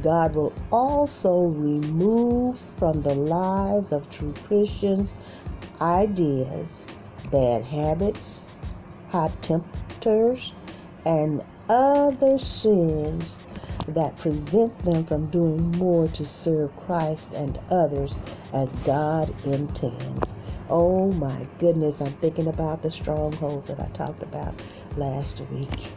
God 0.02 0.34
will 0.34 0.52
also 0.72 1.42
remove 1.42 2.58
from 2.58 3.02
the 3.02 3.14
lives 3.14 3.92
of 3.92 4.08
true 4.10 4.34
Christians 4.46 5.14
ideas, 5.80 6.82
bad 7.30 7.62
habits, 7.64 8.42
hot 9.10 9.30
tempers, 9.42 10.52
and 11.04 11.42
other 11.68 12.38
sins 12.38 13.38
that 13.88 14.16
prevent 14.16 14.78
them 14.84 15.04
from 15.04 15.26
doing 15.30 15.72
more 15.72 16.08
to 16.08 16.24
serve 16.24 16.74
Christ 16.86 17.32
and 17.32 17.58
others 17.70 18.18
as 18.52 18.74
God 18.76 19.34
intends. 19.44 20.34
Oh 20.68 21.10
my 21.12 21.46
goodness, 21.58 22.00
I'm 22.00 22.12
thinking 22.14 22.46
about 22.46 22.82
the 22.82 22.90
strongholds 22.90 23.66
that 23.66 23.80
I 23.80 23.86
talked 23.88 24.22
about 24.22 24.54
last 24.96 25.42
week. 25.52 25.88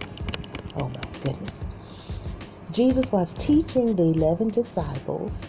Oh 0.75 0.89
my 0.89 1.19
goodness. 1.23 1.63
Jesus 2.71 3.11
was 3.11 3.33
teaching 3.33 3.95
the 3.95 4.03
11 4.03 4.49
disciples, 4.49 5.43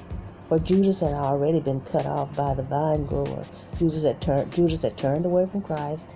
for 0.48 0.58
Judas 0.58 1.00
had 1.00 1.14
already 1.14 1.60
been 1.60 1.80
cut 1.80 2.04
off 2.04 2.36
by 2.36 2.52
the 2.52 2.62
vine 2.64 3.06
grower. 3.06 3.44
Judas 3.78 4.02
had, 4.02 4.20
turned, 4.20 4.52
Judas 4.52 4.82
had 4.82 4.96
turned 4.98 5.24
away 5.24 5.46
from 5.46 5.62
Christ 5.62 6.10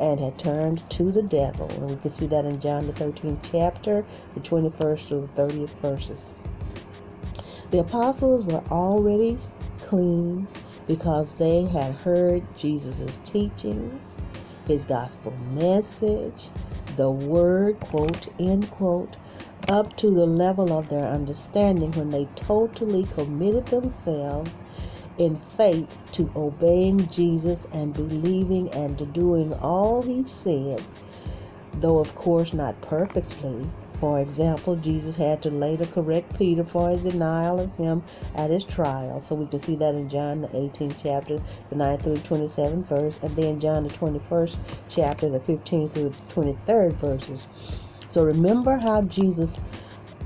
and 0.00 0.20
had 0.20 0.38
turned 0.38 0.88
to 0.90 1.10
the 1.10 1.22
devil. 1.22 1.68
And 1.70 1.90
we 1.90 1.96
can 1.96 2.10
see 2.10 2.26
that 2.26 2.44
in 2.44 2.60
John 2.60 2.86
the 2.86 2.92
13th 2.92 3.38
chapter, 3.50 4.04
the 4.34 4.40
21st 4.40 5.08
to 5.08 5.28
the 5.34 5.42
30th 5.42 5.70
verses. 5.80 6.20
The 7.70 7.80
apostles 7.80 8.46
were 8.46 8.62
already 8.70 9.38
clean 9.80 10.46
because 10.86 11.34
they 11.34 11.64
had 11.64 11.94
heard 11.94 12.42
Jesus' 12.56 13.18
teachings, 13.24 14.16
his 14.66 14.84
gospel 14.84 15.32
message, 15.52 16.50
the 16.96 17.10
word, 17.10 17.80
quote, 17.80 18.28
end 18.38 18.70
quote, 18.70 19.16
up 19.68 19.96
to 19.96 20.10
the 20.10 20.26
level 20.26 20.76
of 20.76 20.88
their 20.88 21.06
understanding 21.06 21.90
when 21.92 22.10
they 22.10 22.26
totally 22.36 23.04
committed 23.04 23.66
themselves 23.66 24.50
in 25.18 25.36
faith 25.56 25.88
to 26.12 26.30
obeying 26.36 27.08
Jesus 27.08 27.66
and 27.72 27.94
believing 27.94 28.70
and 28.72 29.12
doing 29.12 29.52
all 29.54 30.02
he 30.02 30.24
said, 30.24 30.82
though 31.74 31.98
of 31.98 32.14
course 32.14 32.52
not 32.52 32.80
perfectly. 32.82 33.66
For 34.00 34.20
example, 34.20 34.76
Jesus 34.76 35.14
had 35.14 35.40
to 35.42 35.50
later 35.50 35.86
correct 35.86 36.36
Peter 36.36 36.64
for 36.64 36.90
his 36.90 37.02
denial 37.02 37.60
of 37.60 37.74
him 37.76 38.02
at 38.34 38.50
his 38.50 38.64
trial. 38.64 39.20
So 39.20 39.34
we 39.34 39.46
can 39.46 39.60
see 39.60 39.76
that 39.76 39.94
in 39.94 40.08
John 40.10 40.42
the 40.42 40.48
18th 40.48 40.96
chapter, 41.00 41.40
the 41.70 41.76
9th 41.76 42.02
through 42.02 42.16
27th 42.16 42.86
verse, 42.86 43.18
and 43.22 43.34
then 43.36 43.60
John 43.60 43.84
the 43.84 43.90
21st 43.90 44.58
chapter, 44.88 45.28
the 45.28 45.40
15th 45.40 45.92
through 45.92 46.12
23rd 46.34 46.92
verses. 46.94 47.46
So 48.10 48.24
remember 48.24 48.76
how 48.76 49.02
Jesus 49.02 49.58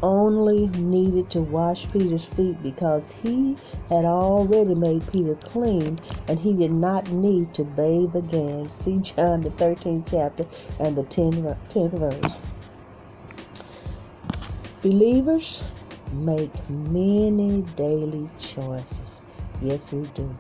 only 0.02 0.68
needed 0.68 1.30
to 1.30 1.40
wash 1.40 1.90
Peter's 1.90 2.26
feet 2.26 2.62
because 2.62 3.10
he 3.10 3.56
had 3.88 4.04
already 4.04 4.74
made 4.74 5.10
Peter 5.10 5.34
clean 5.36 6.00
and 6.28 6.38
he 6.38 6.52
did 6.52 6.72
not 6.72 7.10
need 7.10 7.52
to 7.54 7.64
bathe 7.64 8.14
again. 8.14 8.68
See 8.70 8.98
John 8.98 9.40
the 9.40 9.50
13th 9.50 10.10
chapter 10.10 10.46
and 10.78 10.96
the 10.96 11.04
10th, 11.04 11.56
10th 11.68 11.98
verse. 11.98 12.36
Believers 14.82 15.64
make 16.12 16.52
many 16.70 17.62
daily 17.76 18.28
choices. 18.38 19.20
Yes, 19.60 19.92
we 19.92 20.02
do. 20.14 20.34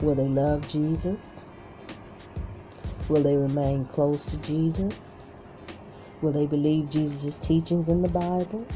Will 0.00 0.14
they 0.14 0.28
love 0.28 0.68
Jesus? 0.68 1.40
Will 3.08 3.22
they 3.22 3.36
remain 3.36 3.86
close 3.86 4.24
to 4.26 4.36
Jesus? 4.38 5.17
Will 6.20 6.32
they 6.32 6.46
believe 6.46 6.90
Jesus' 6.90 7.38
teachings 7.38 7.88
in 7.88 8.02
the 8.02 8.08
Bible? 8.08 8.66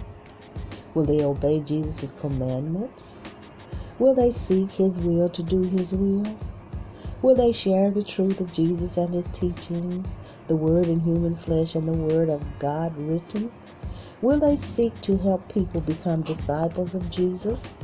Will 0.94 1.04
they 1.04 1.24
obey 1.24 1.58
Jesus' 1.58 2.12
commandments? 2.12 3.14
Will 3.98 4.14
they 4.14 4.30
seek 4.30 4.70
His 4.70 4.96
will 4.98 5.28
to 5.30 5.42
do 5.42 5.62
His 5.62 5.92
will? 5.92 6.24
Will 7.20 7.34
they 7.34 7.50
share 7.50 7.90
the 7.90 8.02
truth 8.02 8.40
of 8.40 8.52
Jesus 8.52 8.96
and 8.96 9.12
His 9.12 9.26
teachings, 9.28 10.16
the 10.46 10.54
Word 10.54 10.86
in 10.86 11.00
human 11.00 11.34
flesh 11.34 11.74
and 11.74 11.88
the 11.88 12.14
Word 12.14 12.28
of 12.28 12.42
God 12.60 12.96
written? 12.96 13.50
Will 14.20 14.38
they 14.38 14.54
seek 14.54 15.00
to 15.00 15.16
help 15.16 15.48
people 15.48 15.80
become 15.80 16.22
disciples 16.22 16.94
of 16.94 17.10
Jesus? 17.10 17.74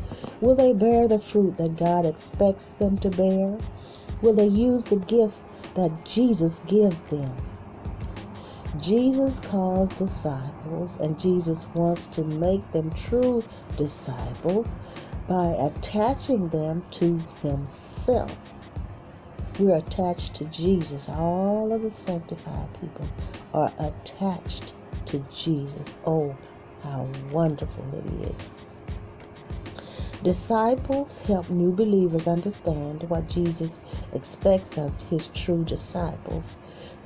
Will 0.40 0.54
they 0.54 0.72
bear 0.72 1.08
the 1.08 1.18
fruit 1.18 1.56
that 1.56 1.76
God 1.76 2.06
expects 2.06 2.72
them 2.78 2.96
to 2.98 3.10
bear? 3.10 3.58
Will 4.22 4.34
they 4.34 4.46
use 4.46 4.84
the 4.84 4.96
gifts 4.96 5.40
that 5.74 6.04
Jesus 6.04 6.60
gives 6.68 7.02
them? 7.02 7.34
Jesus 8.80 9.40
calls 9.40 9.90
disciples, 9.96 10.98
and 10.98 11.18
Jesus 11.18 11.66
wants 11.74 12.06
to 12.08 12.22
make 12.22 12.70
them 12.72 12.90
true 12.92 13.42
disciples 13.76 14.74
by 15.28 15.46
attaching 15.60 16.48
them 16.48 16.84
to 16.92 17.18
Himself. 17.42 18.36
We're 19.58 19.76
attached 19.76 20.34
to 20.34 20.44
Jesus. 20.44 21.08
All 21.08 21.72
of 21.72 21.82
the 21.82 21.90
sanctified 21.90 22.68
people 22.80 23.08
are 23.52 23.72
attached 23.80 24.74
to 25.06 25.18
Jesus. 25.34 25.86
Oh, 26.06 26.36
how 26.82 27.08
wonderful 27.32 27.84
it 27.94 28.30
is. 28.30 28.50
Disciples 30.22 31.18
help 31.18 31.48
new 31.50 31.72
believers 31.72 32.28
understand 32.28 33.02
what 33.10 33.28
Jesus 33.28 33.80
expects 34.12 34.76
of 34.76 34.92
his 35.10 35.28
true 35.28 35.64
disciples 35.64 36.56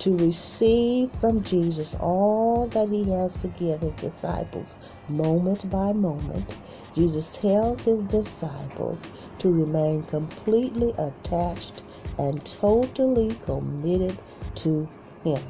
to 0.02 0.16
receive 0.16 1.12
from 1.20 1.44
Jesus 1.44 1.94
all 2.00 2.66
that 2.72 2.88
he 2.88 3.08
has 3.08 3.36
to 3.36 3.46
give 3.46 3.80
his 3.82 3.94
disciples 3.94 4.74
moment 5.08 5.70
by 5.70 5.92
moment. 5.92 6.56
Jesus 6.92 7.36
tells 7.36 7.84
his 7.84 8.00
disciples 8.08 9.06
to 9.38 9.52
remain 9.52 10.02
completely 10.02 10.92
attached 10.98 11.84
and 12.18 12.44
totally 12.44 13.32
committed 13.44 14.18
to 14.56 14.88
him. 15.22 15.40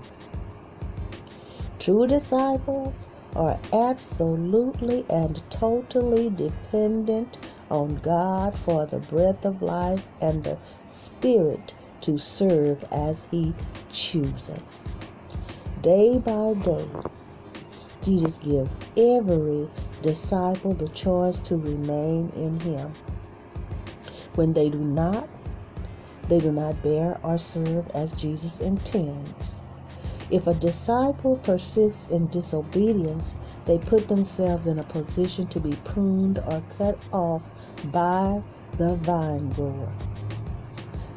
True 1.78 2.06
disciples 2.06 3.08
are 3.34 3.58
absolutely 3.72 5.06
and 5.08 5.42
totally 5.48 6.28
dependent 6.28 7.38
on 7.70 7.96
God 8.02 8.54
for 8.58 8.84
the 8.84 8.98
breath 8.98 9.46
of 9.46 9.62
life 9.62 10.06
and 10.20 10.44
the 10.44 10.58
spirit 10.86 11.72
to 12.02 12.18
serve 12.18 12.84
as 12.92 13.26
he 13.30 13.54
chooses. 13.90 14.84
Day 15.80 16.18
by 16.18 16.54
day, 16.54 16.86
Jesus 18.02 18.38
gives 18.38 18.76
every 18.96 19.68
disciple 20.02 20.74
the 20.74 20.88
choice 20.88 21.38
to 21.40 21.56
remain 21.56 22.30
in 22.36 22.60
him. 22.60 22.92
When 24.34 24.52
they 24.52 24.68
do 24.68 24.78
not, 24.78 25.28
they 26.28 26.38
do 26.38 26.52
not 26.52 26.82
bear 26.82 27.18
or 27.22 27.38
serve 27.38 27.88
as 27.94 28.12
Jesus 28.12 28.60
intends. 28.60 29.60
If 30.30 30.46
a 30.46 30.54
disciple 30.54 31.36
persists 31.42 32.08
in 32.08 32.26
disobedience, 32.28 33.34
they 33.66 33.78
put 33.78 34.08
themselves 34.08 34.66
in 34.66 34.78
a 34.78 34.84
position 34.84 35.46
to 35.48 35.60
be 35.60 35.72
pruned 35.84 36.38
or 36.38 36.62
cut 36.78 36.98
off 37.12 37.42
by 37.86 38.42
the 38.78 38.96
vine 38.96 39.50
grower. 39.50 39.92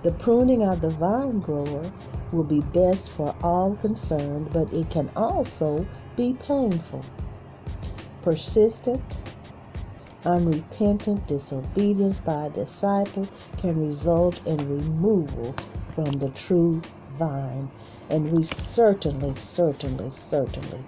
The 0.06 0.12
pruning 0.12 0.64
of 0.64 0.82
the 0.82 0.92
vine 0.92 1.40
grower 1.40 1.92
will 2.32 2.44
be 2.44 2.60
best 2.60 3.10
for 3.10 3.36
all 3.42 3.76
concerned, 3.78 4.50
but 4.54 4.72
it 4.72 4.92
can 4.92 5.10
also 5.16 5.84
be 6.16 6.34
painful. 6.34 7.02
Persistent, 8.22 9.02
unrepentant 10.24 11.26
disobedience 11.26 12.20
by 12.20 12.46
a 12.46 12.50
disciple 12.52 13.28
can 13.58 13.84
result 13.84 14.46
in 14.46 14.58
removal 14.70 15.56
from 15.96 16.12
the 16.12 16.30
true 16.30 16.84
vine. 17.16 17.68
And 18.12 18.32
we 18.32 18.44
certainly, 18.44 19.34
certainly, 19.34 20.12
certainly 20.12 20.86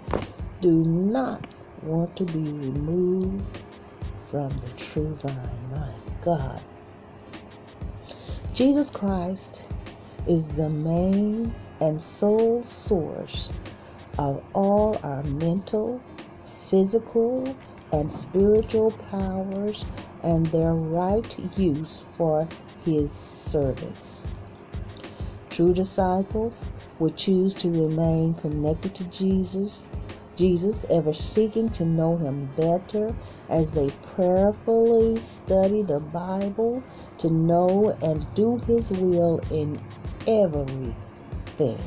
do 0.61 0.71
not 0.71 1.43
want 1.81 2.15
to 2.17 2.23
be 2.23 2.43
removed 2.43 3.63
from 4.29 4.49
the 4.49 4.69
true 4.77 5.17
vine. 5.23 5.71
My 5.71 5.89
God. 6.23 6.61
Jesus 8.57 8.89
Christ 8.89 9.61
is 10.27 10.47
the 10.47 10.67
main 10.67 11.53
and 11.79 12.01
sole 12.01 12.63
source 12.63 13.51
of 14.17 14.43
all 14.55 14.99
our 15.03 15.21
mental, 15.25 16.01
physical, 16.47 17.55
and 17.91 18.11
spiritual 18.11 18.89
powers 19.11 19.85
and 20.23 20.43
their 20.47 20.73
right 20.73 21.37
use 21.55 22.03
for 22.13 22.47
His 22.83 23.11
service. 23.11 24.25
True 25.51 25.75
disciples 25.75 26.65
will 26.97 27.11
choose 27.11 27.53
to 27.53 27.69
remain 27.69 28.33
connected 28.33 28.95
to 28.95 29.03
Jesus 29.03 29.83
Jesus, 30.37 30.85
ever 30.91 31.13
seeking 31.13 31.67
to 31.69 31.83
know 31.83 32.15
him 32.15 32.47
better 32.55 33.13
as 33.49 33.71
they 33.71 33.89
prayerfully 34.15 35.17
study 35.17 35.81
the 35.81 35.99
Bible 35.99 36.83
to 37.19 37.29
know 37.29 37.97
and 38.01 38.25
do 38.35 38.57
his 38.67 38.91
will 38.91 39.39
in 39.51 39.79
everything. 40.27 41.79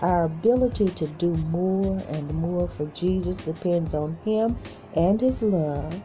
Our 0.00 0.24
ability 0.24 0.88
to 0.88 1.06
do 1.06 1.34
more 1.34 1.98
and 2.08 2.32
more 2.34 2.68
for 2.68 2.86
Jesus 2.86 3.38
depends 3.38 3.94
on 3.94 4.18
him 4.24 4.58
and 4.94 5.20
his 5.20 5.40
love, 5.40 6.02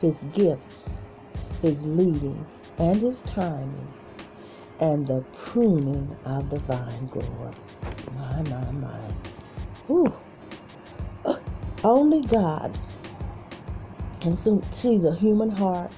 his 0.00 0.24
gifts, 0.32 0.98
his 1.62 1.84
leading, 1.84 2.46
and 2.78 3.00
his 3.00 3.22
timing, 3.22 3.92
and 4.80 5.06
the 5.06 5.24
pruning 5.32 6.16
of 6.24 6.50
the 6.50 6.60
vine 6.60 7.06
grower. 7.06 7.50
My, 8.14 8.42
my, 8.42 8.70
my. 8.72 8.98
Whew. 9.86 10.12
Uh, 11.24 11.38
only 11.82 12.22
God 12.26 12.78
can 14.20 14.36
see 14.36 14.98
the 14.98 15.14
human 15.14 15.50
heart 15.50 15.92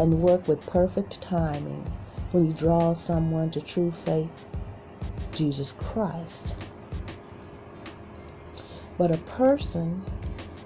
and 0.00 0.22
work 0.22 0.48
with 0.48 0.64
perfect 0.64 1.20
timing 1.20 1.84
when 2.32 2.46
you 2.46 2.52
draw 2.54 2.94
someone 2.94 3.50
to 3.50 3.60
true 3.60 3.90
faith, 3.90 4.30
Jesus 5.32 5.72
Christ. 5.72 6.54
But 8.96 9.10
a 9.10 9.18
person 9.18 10.02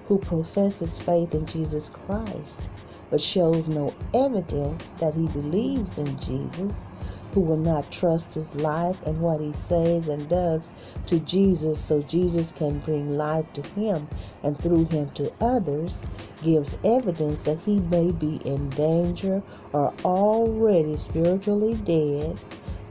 who 0.07 0.19
professes 0.19 0.97
faith 0.97 1.35
in 1.35 1.45
Jesus 1.45 1.89
Christ 1.89 2.69
but 3.09 3.19
shows 3.19 3.67
no 3.67 3.93
evidence 4.13 4.91
that 4.99 5.13
he 5.13 5.27
believes 5.27 5.97
in 5.97 6.17
Jesus 6.17 6.85
who 7.33 7.41
will 7.41 7.57
not 7.57 7.91
trust 7.91 8.33
his 8.33 8.55
life 8.55 8.97
and 9.05 9.19
what 9.19 9.41
he 9.41 9.51
says 9.51 10.07
and 10.07 10.29
does 10.29 10.71
to 11.07 11.19
Jesus 11.19 11.83
so 11.83 12.01
Jesus 12.03 12.53
can 12.53 12.79
bring 12.79 13.17
life 13.17 13.51
to 13.53 13.61
him 13.71 14.07
and 14.43 14.57
through 14.57 14.85
him 14.85 15.09
to 15.11 15.31
others 15.41 16.01
gives 16.45 16.77
evidence 16.83 17.41
that 17.41 17.59
he 17.65 17.79
may 17.79 18.11
be 18.11 18.35
in 18.45 18.69
danger 18.69 19.41
or 19.73 19.91
already 20.05 20.95
spiritually 20.95 21.73
dead, 21.83 22.39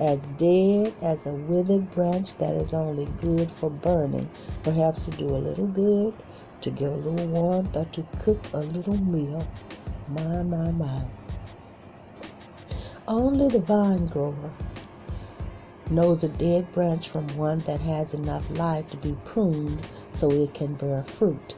as 0.01 0.27
dead 0.31 0.93
as 1.03 1.25
a 1.25 1.31
withered 1.31 1.89
branch 1.95 2.37
that 2.39 2.57
is 2.57 2.75
only 2.75 3.07
good 3.23 3.49
for 3.49 3.71
burning, 3.71 4.29
perhaps 4.65 5.05
to 5.05 5.13
do 5.13 5.27
a 5.27 5.39
little 5.39 5.69
good, 5.69 6.13
to 6.63 6.71
give 6.71 6.93
a 6.93 6.97
little 6.97 7.29
warmth, 7.29 7.77
or 7.77 7.85
to 7.87 8.05
cook 8.19 8.45
a 8.55 8.59
little 8.59 9.01
meal. 9.05 9.47
My, 10.09 10.43
my, 10.43 10.73
my. 10.73 11.03
Only 13.07 13.49
the 13.49 13.61
vine 13.61 14.09
grower 14.09 14.51
knows 15.91 16.25
a 16.25 16.29
dead 16.29 16.73
branch 16.73 17.09
from 17.09 17.29
one 17.37 17.61
that 17.61 17.81
has 17.81 18.15
enough 18.15 18.49
life 18.59 18.89
to 18.91 18.97
be 18.97 19.17
pruned 19.25 19.87
so 20.13 20.29
it 20.31 20.53
can 20.55 20.75
bear 20.75 21.05
fruit. 21.05 21.55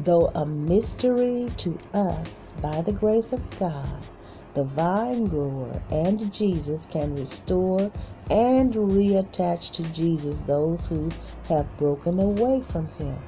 Though 0.00 0.32
a 0.34 0.44
mystery 0.46 1.48
to 1.58 1.78
us 1.94 2.52
by 2.60 2.82
the 2.82 2.92
grace 2.92 3.32
of 3.32 3.58
God, 3.58 4.06
the 4.54 4.64
vine 4.64 5.26
grower 5.26 5.80
and 5.90 6.32
Jesus 6.32 6.86
can 6.90 7.14
restore 7.14 7.90
and 8.30 8.74
reattach 8.74 9.70
to 9.72 9.82
Jesus 9.92 10.40
those 10.40 10.86
who 10.86 11.10
have 11.48 11.78
broken 11.78 12.18
away 12.18 12.60
from 12.60 12.88
him. 12.98 13.18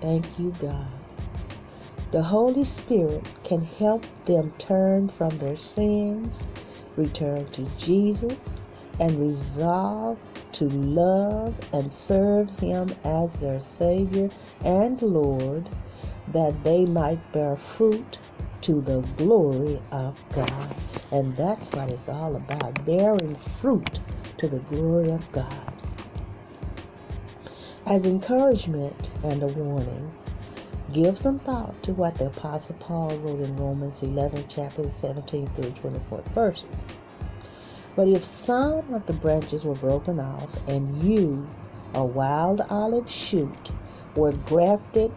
Thank 0.00 0.38
you, 0.38 0.52
God. 0.60 0.88
The 2.12 2.22
Holy 2.22 2.64
Spirit 2.64 3.24
can 3.44 3.62
help 3.62 4.04
them 4.24 4.52
turn 4.58 5.08
from 5.08 5.36
their 5.38 5.56
sins, 5.56 6.46
return 6.96 7.46
to 7.50 7.64
Jesus, 7.76 8.58
and 9.00 9.18
resolve 9.18 10.18
to 10.52 10.64
love 10.68 11.54
and 11.72 11.92
serve 11.92 12.48
Him 12.58 12.88
as 13.04 13.40
their 13.40 13.60
Savior 13.60 14.30
and 14.64 15.00
Lord, 15.02 15.68
that 16.32 16.62
they 16.64 16.84
might 16.84 17.20
bear 17.32 17.56
fruit 17.56 18.18
to 18.62 18.80
the 18.80 19.00
glory 19.16 19.80
of 19.92 20.22
God. 20.32 20.74
And 21.12 21.36
that's 21.36 21.70
what 21.72 21.90
it's 21.90 22.08
all 22.08 22.36
about 22.36 22.84
bearing 22.84 23.36
fruit 23.36 24.00
to 24.38 24.48
the 24.48 24.58
glory 24.58 25.10
of 25.10 25.30
God. 25.32 25.72
As 27.86 28.06
encouragement 28.06 29.10
and 29.22 29.42
a 29.42 29.46
warning, 29.46 30.10
Give 30.92 31.18
some 31.18 31.40
thought 31.40 31.82
to 31.82 31.92
what 31.92 32.14
the 32.14 32.26
Apostle 32.26 32.76
Paul 32.78 33.18
wrote 33.18 33.40
in 33.40 33.56
Romans 33.56 34.02
11, 34.02 34.44
chapter 34.48 34.88
17 34.88 35.46
through 35.48 35.72
24 35.72 36.22
verses. 36.32 36.64
But 37.96 38.08
if 38.08 38.22
some 38.24 38.94
of 38.94 39.06
the 39.06 39.14
branches 39.14 39.64
were 39.64 39.74
broken 39.74 40.20
off, 40.20 40.56
and 40.68 41.02
you, 41.02 41.46
a 41.94 42.04
wild 42.04 42.60
olive 42.70 43.10
shoot, 43.10 43.70
were 44.14 44.32
grafted 44.32 45.10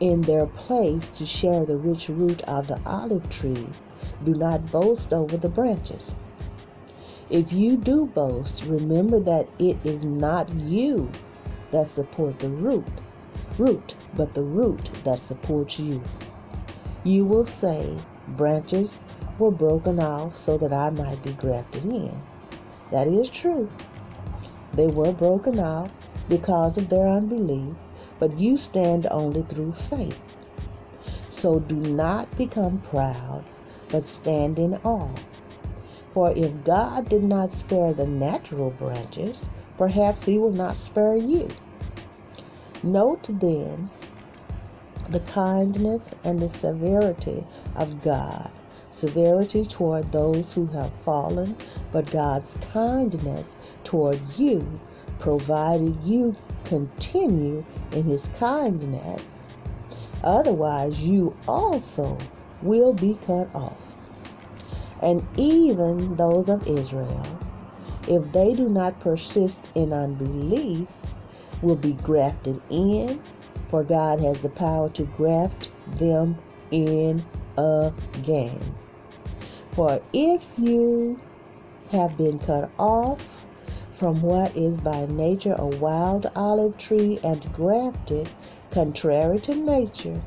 in 0.00 0.22
their 0.22 0.46
place 0.46 1.08
to 1.10 1.26
share 1.26 1.66
the 1.66 1.76
rich 1.76 2.08
root 2.08 2.40
of 2.42 2.68
the 2.68 2.80
olive 2.86 3.28
tree, 3.28 3.66
do 4.24 4.34
not 4.34 4.70
boast 4.70 5.12
over 5.12 5.36
the 5.36 5.48
branches. 5.48 6.14
If 7.30 7.52
you 7.52 7.76
do 7.76 8.06
boast, 8.06 8.64
remember 8.64 9.20
that 9.20 9.48
it 9.58 9.76
is 9.84 10.04
not 10.04 10.50
you 10.54 11.10
that 11.72 11.88
support 11.88 12.38
the 12.38 12.48
root 12.48 12.86
root, 13.58 13.94
but 14.16 14.32
the 14.32 14.42
root 14.42 14.90
that 15.04 15.18
supports 15.18 15.78
you. 15.78 16.02
You 17.04 17.24
will 17.24 17.44
say, 17.44 17.96
Branches 18.28 18.96
were 19.38 19.50
broken 19.50 20.00
off 20.00 20.36
so 20.36 20.56
that 20.58 20.72
I 20.72 20.90
might 20.90 21.22
be 21.22 21.32
grafted 21.32 21.84
in. 21.84 22.18
That 22.90 23.06
is 23.06 23.28
true. 23.28 23.70
They 24.72 24.86
were 24.86 25.12
broken 25.12 25.58
off 25.58 25.90
because 26.28 26.76
of 26.78 26.88
their 26.88 27.08
unbelief, 27.08 27.74
but 28.18 28.38
you 28.38 28.56
stand 28.56 29.06
only 29.10 29.42
through 29.42 29.72
faith. 29.72 30.20
So 31.30 31.60
do 31.60 31.76
not 31.76 32.36
become 32.36 32.82
proud, 32.90 33.44
but 33.88 34.04
stand 34.04 34.58
in 34.58 34.74
awe. 34.84 35.14
For 36.14 36.32
if 36.32 36.64
God 36.64 37.08
did 37.08 37.22
not 37.22 37.52
spare 37.52 37.92
the 37.92 38.06
natural 38.06 38.70
branches, 38.70 39.48
perhaps 39.76 40.24
He 40.24 40.38
will 40.38 40.52
not 40.52 40.76
spare 40.76 41.16
you. 41.16 41.48
Note 42.82 43.28
then 43.28 43.90
the 45.10 45.20
kindness 45.20 46.10
and 46.24 46.38
the 46.40 46.48
severity 46.48 47.44
of 47.76 48.02
God. 48.02 48.50
Severity 48.98 49.64
toward 49.64 50.10
those 50.10 50.52
who 50.52 50.66
have 50.66 50.90
fallen, 51.04 51.56
but 51.92 52.10
God's 52.10 52.56
kindness 52.72 53.54
toward 53.84 54.20
you, 54.36 54.68
provided 55.20 55.96
you 56.02 56.34
continue 56.64 57.64
in 57.92 58.02
his 58.02 58.28
kindness. 58.40 59.22
Otherwise, 60.24 61.00
you 61.00 61.32
also 61.46 62.18
will 62.60 62.92
be 62.92 63.16
cut 63.24 63.48
off. 63.54 63.78
And 65.00 65.24
even 65.36 66.16
those 66.16 66.48
of 66.48 66.66
Israel, 66.66 67.38
if 68.08 68.32
they 68.32 68.52
do 68.52 68.68
not 68.68 68.98
persist 68.98 69.60
in 69.76 69.92
unbelief, 69.92 70.88
will 71.62 71.76
be 71.76 71.92
grafted 71.92 72.60
in, 72.68 73.22
for 73.68 73.84
God 73.84 74.18
has 74.18 74.42
the 74.42 74.48
power 74.48 74.88
to 74.90 75.04
graft 75.04 75.70
them 75.98 76.36
in 76.72 77.24
again. 77.56 78.58
For 79.78 80.00
if 80.12 80.44
you 80.58 81.20
have 81.92 82.18
been 82.18 82.40
cut 82.40 82.68
off 82.80 83.46
from 83.92 84.20
what 84.22 84.56
is 84.56 84.76
by 84.76 85.06
nature 85.06 85.54
a 85.56 85.66
wild 85.66 86.26
olive 86.34 86.76
tree 86.78 87.20
and 87.22 87.40
grafted, 87.52 88.28
contrary 88.72 89.38
to 89.38 89.54
nature, 89.54 90.20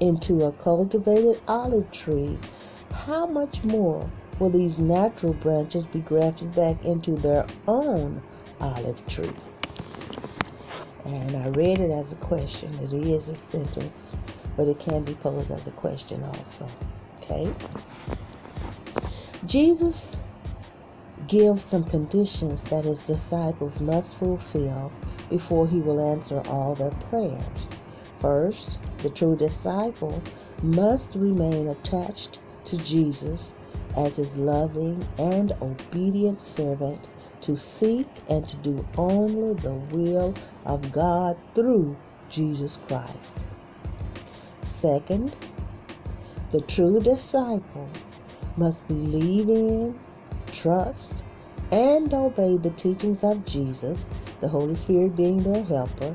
into 0.00 0.42
a 0.44 0.50
cultivated 0.50 1.40
olive 1.46 1.88
tree, 1.92 2.36
how 2.90 3.26
much 3.26 3.62
more 3.62 4.10
will 4.40 4.50
these 4.50 4.76
natural 4.76 5.34
branches 5.34 5.86
be 5.86 6.00
grafted 6.00 6.52
back 6.56 6.84
into 6.84 7.12
their 7.12 7.46
own 7.68 8.20
olive 8.60 9.06
tree? 9.06 9.30
And 11.04 11.36
I 11.36 11.46
read 11.50 11.78
it 11.78 11.92
as 11.92 12.10
a 12.10 12.16
question. 12.16 12.74
It 12.82 13.06
is 13.06 13.28
a 13.28 13.36
sentence, 13.36 14.16
but 14.56 14.66
it 14.66 14.80
can 14.80 15.04
be 15.04 15.14
posed 15.14 15.52
as 15.52 15.64
a 15.68 15.70
question 15.70 16.24
also. 16.24 16.66
Okay? 17.22 17.54
Jesus 19.46 20.18
gives 21.26 21.62
some 21.62 21.84
conditions 21.84 22.62
that 22.64 22.84
his 22.84 23.06
disciples 23.06 23.80
must 23.80 24.18
fulfill 24.18 24.92
before 25.30 25.66
he 25.66 25.78
will 25.78 26.12
answer 26.12 26.42
all 26.48 26.74
their 26.74 26.90
prayers. 27.08 27.68
First, 28.20 28.78
the 28.98 29.08
true 29.08 29.36
disciple 29.36 30.22
must 30.62 31.14
remain 31.14 31.68
attached 31.68 32.40
to 32.66 32.76
Jesus 32.78 33.54
as 33.96 34.16
his 34.16 34.36
loving 34.36 35.02
and 35.18 35.52
obedient 35.62 36.38
servant 36.38 37.08
to 37.40 37.56
seek 37.56 38.06
and 38.28 38.46
to 38.46 38.56
do 38.58 38.86
only 38.98 39.54
the 39.62 39.72
will 39.96 40.34
of 40.66 40.92
God 40.92 41.38
through 41.54 41.96
Jesus 42.28 42.78
Christ. 42.86 43.46
Second, 44.64 45.34
the 46.52 46.60
true 46.60 47.00
disciple 47.00 47.88
must 48.56 48.86
believe 48.88 49.48
in, 49.48 49.98
trust, 50.52 51.22
and 51.72 52.12
obey 52.12 52.56
the 52.56 52.70
teachings 52.70 53.22
of 53.22 53.44
Jesus 53.44 54.10
the 54.40 54.48
Holy 54.48 54.74
Spirit 54.74 55.16
being 55.16 55.42
their 55.42 55.62
helper, 55.62 56.14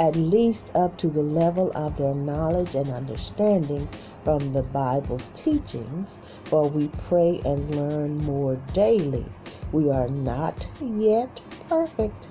at 0.00 0.16
least 0.16 0.74
up 0.74 0.96
to 0.98 1.08
the 1.08 1.22
level 1.22 1.70
of 1.74 1.96
their 1.96 2.14
knowledge 2.14 2.74
and 2.74 2.88
understanding 2.90 3.88
from 4.22 4.52
the 4.52 4.62
Bible's 4.62 5.30
teachings, 5.34 6.18
for 6.44 6.68
we 6.68 6.88
pray 7.08 7.40
and 7.44 7.74
learn 7.74 8.18
more 8.18 8.56
daily. 8.72 9.26
We 9.72 9.90
are 9.90 10.08
not 10.08 10.66
yet 10.80 11.40
perfect. 11.68 12.28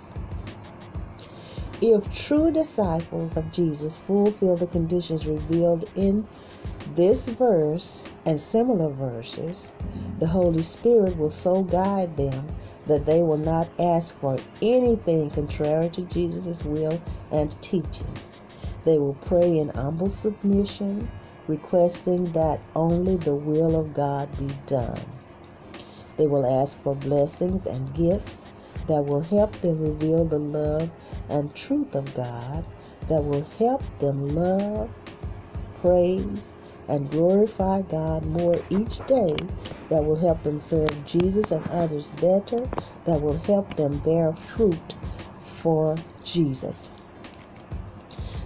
If 1.81 2.13
true 2.15 2.51
disciples 2.51 3.35
of 3.35 3.51
Jesus 3.51 3.97
fulfill 3.97 4.55
the 4.55 4.67
conditions 4.67 5.25
revealed 5.25 5.89
in 5.95 6.25
this 6.95 7.25
verse 7.25 8.03
and 8.25 8.39
similar 8.39 8.89
verses, 8.89 9.69
the 10.19 10.27
Holy 10.27 10.63
Spirit 10.63 11.17
will 11.17 11.29
so 11.29 11.63
guide 11.63 12.15
them 12.17 12.47
that 12.88 13.05
they 13.05 13.21
will 13.21 13.38
not 13.38 13.67
ask 13.79 14.17
for 14.19 14.38
anything 14.62 15.29
contrary 15.29 15.89
to 15.89 16.01
Jesus' 16.03 16.63
will 16.63 17.01
and 17.31 17.62
teachings. 17.62 18.41
They 18.86 18.97
will 18.97 19.15
pray 19.25 19.57
in 19.57 19.69
humble 19.69 20.09
submission, 20.09 21.09
requesting 21.47 22.25
that 22.33 22.59
only 22.75 23.15
the 23.15 23.36
will 23.36 23.79
of 23.79 23.93
God 23.93 24.29
be 24.38 24.53
done. 24.67 24.99
They 26.17 26.27
will 26.27 26.45
ask 26.62 26.77
for 26.83 26.95
blessings 26.95 27.65
and 27.65 27.93
gifts 27.93 28.43
that 28.88 29.05
will 29.05 29.21
help 29.21 29.53
them 29.62 29.81
reveal 29.81 30.25
the 30.25 30.39
love 30.39 30.89
and 31.29 31.53
truth 31.55 31.95
of 31.95 32.13
God, 32.13 32.63
that 33.07 33.23
will 33.23 33.45
help 33.57 33.81
them 33.99 34.27
love, 34.36 34.89
praise, 35.81 36.52
and 36.87 37.09
glorify 37.09 37.81
God 37.83 38.25
more 38.25 38.55
each 38.69 39.05
day, 39.07 39.35
that 39.89 40.03
will 40.03 40.15
help 40.15 40.43
them 40.43 40.59
serve 40.59 41.05
Jesus 41.05 41.51
and 41.51 41.65
others 41.69 42.09
better, 42.21 42.57
that 43.05 43.21
will 43.21 43.37
help 43.39 43.75
them 43.75 43.97
bear 43.99 44.33
fruit 44.33 44.93
for 45.33 45.95
Jesus. 46.23 46.89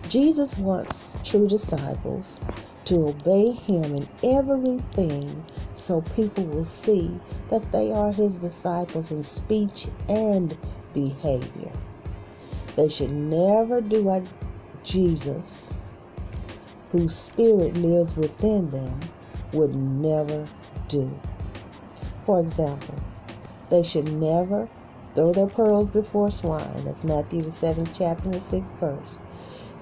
Jesus 0.10 0.58
wants 0.58 1.15
true 1.23 1.47
disciples 1.47 2.39
to 2.86 3.08
obey 3.10 3.52
him 3.52 3.84
in 3.95 4.08
everything 4.23 5.45
so 5.73 6.02
people 6.15 6.45
will 6.45 6.63
see 6.63 7.12
that 7.50 7.71
they 7.71 7.91
are 7.91 8.12
his 8.13 8.38
disciples 8.38 9.12
in 9.12 9.23
speech 9.23 9.88
and 10.08 10.58
behavior. 10.93 11.71
They 12.76 12.88
should 12.88 13.12
never 13.12 13.82
do 13.82 14.04
what 14.04 14.23
Jesus, 14.84 15.73
whose 16.91 17.15
spirit 17.15 17.76
lives 17.78 18.15
within 18.15 18.69
them, 18.69 19.00
would 19.54 19.76
never 19.76 20.47
do. 20.88 21.10
For 22.26 22.39
example, 22.39 22.95
they 23.69 23.84
should 23.84 24.12
never 24.12 24.67
throw 25.15 25.34
their 25.34 25.47
pearls 25.47 25.89
before 25.89 26.32
swine. 26.32 26.86
That's 26.86 27.04
Matthew 27.04 27.41
the 27.41 27.52
seventh 27.52 27.97
chapter, 27.97 28.30
the 28.30 28.39
sixth 28.39 28.76
verse. 28.80 29.19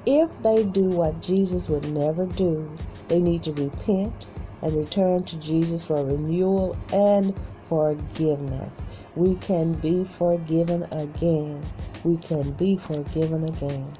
If 0.06 0.30
they 0.44 0.64
do 0.64 0.90
what 0.90 1.22
Jesus 1.22 1.68
would 1.68 1.92
never 1.92 2.26
do, 2.26 2.70
they 3.08 3.20
need 3.20 3.44
to 3.44 3.54
repent 3.54 4.28
and 4.62 4.76
return 4.76 5.24
to 5.24 5.38
Jesus 5.38 5.84
for 5.84 6.06
renewal 6.06 6.76
and 6.94 7.36
forgiveness. 7.70 8.78
We 9.16 9.36
can 9.36 9.74
be 9.74 10.04
forgiven 10.04 10.84
again. 10.92 11.64
We 12.04 12.18
can 12.18 12.52
be 12.52 12.78
forgiven 12.78 13.46
again. 13.46 13.92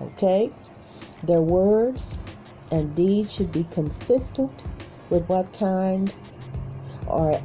Okay? 0.00 0.50
Their 1.24 1.40
words 1.40 2.16
and 2.70 2.94
deeds 2.94 3.32
should 3.32 3.52
be 3.52 3.64
consistent 3.70 4.64
with 5.10 5.28
what 5.28 5.52
kind 5.52 6.12
or 7.06 7.40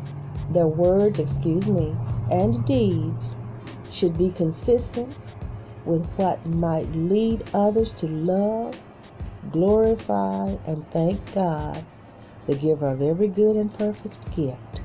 their 0.51 0.67
words, 0.67 1.19
excuse 1.19 1.67
me, 1.67 1.95
and 2.31 2.65
deeds 2.65 3.35
should 3.91 4.17
be 4.17 4.31
consistent 4.31 5.15
with 5.85 6.05
what 6.15 6.45
might 6.45 6.89
lead 6.93 7.43
others 7.53 7.93
to 7.93 8.07
love, 8.07 8.79
glorify, 9.51 10.55
and 10.65 10.89
thank 10.91 11.33
God, 11.33 11.83
the 12.47 12.55
giver 12.55 12.87
of 12.87 13.01
every 13.01 13.27
good 13.27 13.55
and 13.55 13.73
perfect 13.77 14.35
gift. 14.35 14.81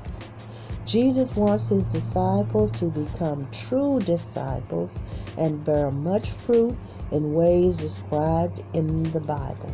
Jesus 0.85 1.35
wants 1.35 1.69
his 1.69 1.87
disciples 1.87 2.71
to 2.73 2.85
become 2.85 3.49
true 3.51 3.99
disciples 3.99 4.99
and 5.37 5.63
bear 5.63 5.89
much 5.89 6.29
fruit 6.29 6.75
in 7.13 7.33
ways 7.33 7.77
described 7.77 8.61
in 8.73 9.03
the 9.11 9.21
Bible. 9.21 9.71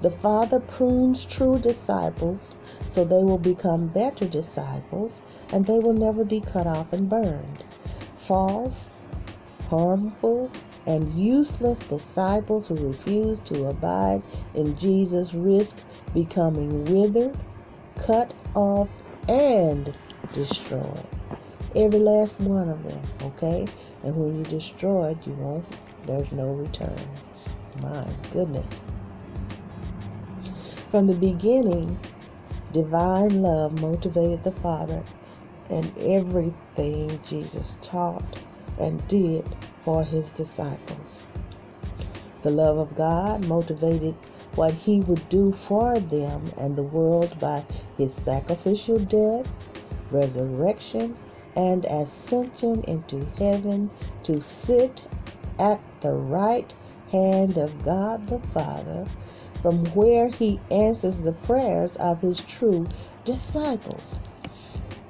The 0.00 0.10
Father 0.10 0.60
prunes 0.60 1.24
true 1.24 1.58
disciples 1.58 2.54
so 2.88 3.04
they 3.04 3.22
will 3.22 3.38
become 3.38 3.88
better 3.88 4.26
disciples 4.26 5.20
and 5.52 5.66
they 5.66 5.78
will 5.78 5.92
never 5.92 6.24
be 6.24 6.40
cut 6.40 6.66
off 6.66 6.92
and 6.92 7.10
burned. 7.10 7.64
False, 8.16 8.92
harmful, 9.68 10.50
and 10.86 11.12
useless 11.18 11.80
disciples 11.80 12.68
who 12.68 12.76
refuse 12.76 13.40
to 13.40 13.66
abide 13.66 14.22
in 14.54 14.78
Jesus 14.78 15.34
risk 15.34 15.76
becoming 16.14 16.84
withered, 16.86 17.36
cut 17.98 18.32
off, 18.54 18.88
and 19.28 19.92
destroyed. 20.32 21.17
Every 21.76 21.98
last 21.98 22.40
one 22.40 22.68
of 22.68 22.82
them, 22.82 23.02
okay? 23.22 23.66
And 24.02 24.16
when 24.16 24.36
you 24.38 24.44
destroy 24.44 25.10
it, 25.10 25.18
you 25.26 25.34
won't, 25.34 25.64
there's 26.04 26.32
no 26.32 26.52
return. 26.52 26.96
My 27.82 28.06
goodness. 28.32 28.66
From 30.90 31.06
the 31.06 31.14
beginning, 31.14 31.98
divine 32.72 33.42
love 33.42 33.80
motivated 33.80 34.42
the 34.44 34.52
Father 34.52 35.02
and 35.68 35.92
everything 35.98 37.20
Jesus 37.26 37.76
taught 37.82 38.42
and 38.78 39.06
did 39.08 39.44
for 39.84 40.02
his 40.04 40.30
disciples. 40.30 41.22
The 42.42 42.50
love 42.50 42.78
of 42.78 42.96
God 42.96 43.46
motivated 43.46 44.14
what 44.54 44.72
he 44.72 45.00
would 45.00 45.28
do 45.28 45.52
for 45.52 46.00
them 46.00 46.50
and 46.56 46.74
the 46.74 46.82
world 46.82 47.38
by 47.38 47.64
his 47.96 48.14
sacrificial 48.14 48.98
death, 48.98 49.46
resurrection, 50.10 51.16
and 51.56 51.84
ascension 51.86 52.82
into 52.84 53.24
heaven 53.38 53.90
to 54.22 54.40
sit 54.40 55.04
at 55.58 55.80
the 56.00 56.12
right 56.12 56.74
hand 57.10 57.56
of 57.56 57.84
God 57.84 58.26
the 58.28 58.38
Father, 58.48 59.06
from 59.62 59.84
where 59.86 60.28
he 60.28 60.60
answers 60.70 61.20
the 61.20 61.32
prayers 61.32 61.96
of 61.96 62.20
his 62.20 62.40
true 62.42 62.86
disciples. 63.24 64.16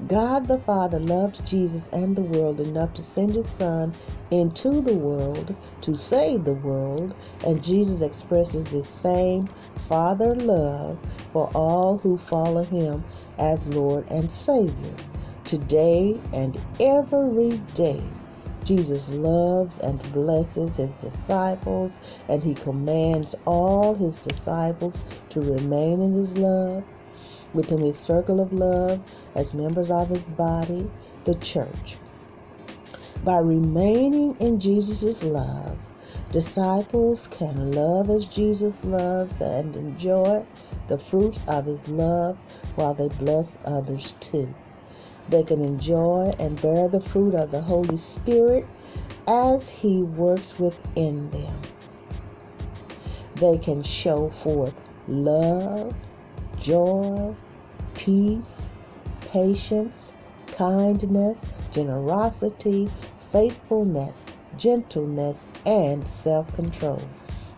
God 0.06 0.46
the 0.46 0.60
Father 0.60 1.00
loved 1.00 1.44
Jesus 1.44 1.88
and 1.92 2.14
the 2.14 2.22
world 2.22 2.60
enough 2.60 2.94
to 2.94 3.02
send 3.02 3.34
his 3.34 3.48
Son 3.48 3.92
into 4.30 4.80
the 4.80 4.94
world 4.94 5.56
to 5.80 5.94
save 5.96 6.44
the 6.44 6.54
world, 6.54 7.14
and 7.44 7.62
Jesus 7.62 8.00
expresses 8.00 8.64
the 8.66 8.84
same 8.84 9.48
Father 9.88 10.36
love 10.36 10.98
for 11.32 11.50
all 11.54 11.98
who 11.98 12.16
follow 12.16 12.62
him 12.62 13.02
as 13.38 13.66
Lord 13.68 14.04
and 14.08 14.30
Savior. 14.30 14.94
Today 15.48 16.20
and 16.34 16.60
every 16.78 17.56
day, 17.74 18.02
Jesus 18.66 19.08
loves 19.08 19.78
and 19.78 19.98
blesses 20.12 20.76
his 20.76 20.92
disciples, 20.96 21.96
and 22.28 22.42
he 22.42 22.52
commands 22.52 23.34
all 23.46 23.94
his 23.94 24.18
disciples 24.18 25.00
to 25.30 25.40
remain 25.40 26.02
in 26.02 26.12
his 26.12 26.36
love 26.36 26.84
within 27.54 27.80
his 27.80 27.98
circle 27.98 28.40
of 28.40 28.52
love 28.52 29.00
as 29.36 29.54
members 29.54 29.90
of 29.90 30.10
his 30.10 30.26
body, 30.26 30.90
the 31.24 31.34
church. 31.36 31.96
By 33.24 33.38
remaining 33.38 34.36
in 34.40 34.60
Jesus' 34.60 35.22
love, 35.22 35.78
disciples 36.30 37.26
can 37.28 37.72
love 37.72 38.10
as 38.10 38.26
Jesus 38.26 38.84
loves 38.84 39.40
and 39.40 39.74
enjoy 39.76 40.44
the 40.88 40.98
fruits 40.98 41.42
of 41.48 41.64
his 41.64 41.88
love 41.88 42.36
while 42.74 42.92
they 42.92 43.08
bless 43.08 43.56
others 43.64 44.14
too. 44.20 44.54
They 45.28 45.42
can 45.42 45.62
enjoy 45.62 46.34
and 46.38 46.60
bear 46.60 46.88
the 46.88 47.00
fruit 47.00 47.34
of 47.34 47.50
the 47.50 47.60
Holy 47.60 47.96
Spirit 47.96 48.66
as 49.26 49.68
he 49.68 50.02
works 50.02 50.58
within 50.58 51.30
them. 51.30 51.60
They 53.34 53.58
can 53.58 53.82
show 53.82 54.30
forth 54.30 54.74
love, 55.06 55.94
joy, 56.58 57.34
peace, 57.94 58.72
patience, 59.20 60.12
kindness, 60.46 61.38
generosity, 61.72 62.88
faithfulness, 63.30 64.26
gentleness, 64.56 65.46
and 65.66 66.08
self 66.08 66.52
control. 66.54 67.02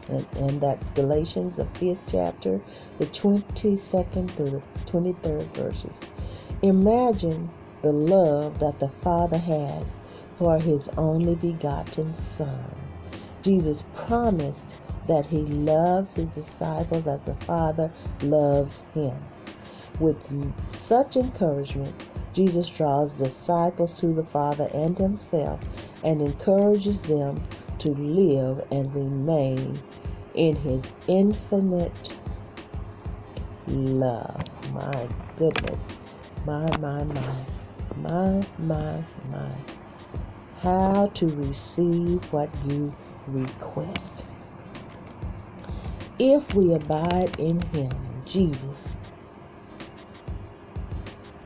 And, 0.09 0.27
and, 0.39 0.61
that's 0.61 0.91
Galatians, 0.91 1.57
the 1.57 1.67
fifth 1.67 2.01
chapter, 2.09 2.61
the 2.99 3.07
22nd 3.07 4.29
through 4.33 4.51
the 4.51 4.91
23rd 4.91 5.55
verses. 5.55 5.97
Imagine 6.63 7.49
the 7.83 7.93
love 7.93 8.59
that 8.59 8.79
the 8.81 8.91
Father 9.03 9.39
has 9.39 9.97
for 10.39 10.59
his 10.59 10.89
only 10.97 11.35
begotten 11.35 12.15
Son. 12.15 12.65
Jesus 13.43 13.85
promised 13.95 14.77
that 15.07 15.27
he 15.27 15.39
loves 15.39 16.15
his 16.15 16.27
disciples 16.27 17.07
as 17.07 17.21
the 17.23 17.35
Father 17.47 17.93
loves 18.23 18.83
him. 18.95 19.17
With 19.99 20.17
such 20.71 21.17
encouragement, 21.17 21.95
Jesus 22.33 22.69
draws 22.69 23.13
disciples 23.13 23.99
to 24.01 24.09
the 24.09 24.25
Father 24.25 24.69
and 24.73 24.97
himself 24.97 25.61
and 26.05 26.23
encourages 26.23 27.03
them 27.03 27.43
to 27.79 27.91
live 27.91 28.67
and 28.71 28.95
remain 28.95 29.79
in 30.35 30.55
his 30.57 30.91
infinite 31.09 32.17
love. 33.67 34.45
My 34.73 35.09
goodness. 35.39 35.81
My, 36.47 36.69
my, 36.79 37.05
my. 37.05 37.35
My, 37.97 38.45
my, 38.59 39.05
my. 39.31 39.51
How 40.61 41.11
to 41.15 41.27
receive 41.27 42.33
what 42.33 42.49
you 42.69 42.95
request. 43.27 44.25
If 46.19 46.55
we 46.55 46.75
abide 46.75 47.39
in 47.41 47.61
him, 47.63 47.91
Jesus, 48.27 48.95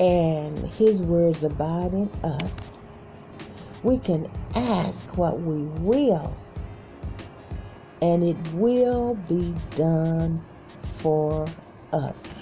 and 0.00 0.58
his 0.70 1.00
words 1.00 1.44
abide 1.44 1.92
in 1.92 2.10
us, 2.24 2.76
we 3.84 3.98
can 3.98 4.30
ask 4.54 5.06
what 5.16 5.40
we 5.40 5.62
will, 5.82 6.36
and 8.02 8.24
it 8.24 8.36
will 8.54 9.14
be 9.28 9.54
done 9.76 10.44
for 10.98 11.46
us. 11.92 12.33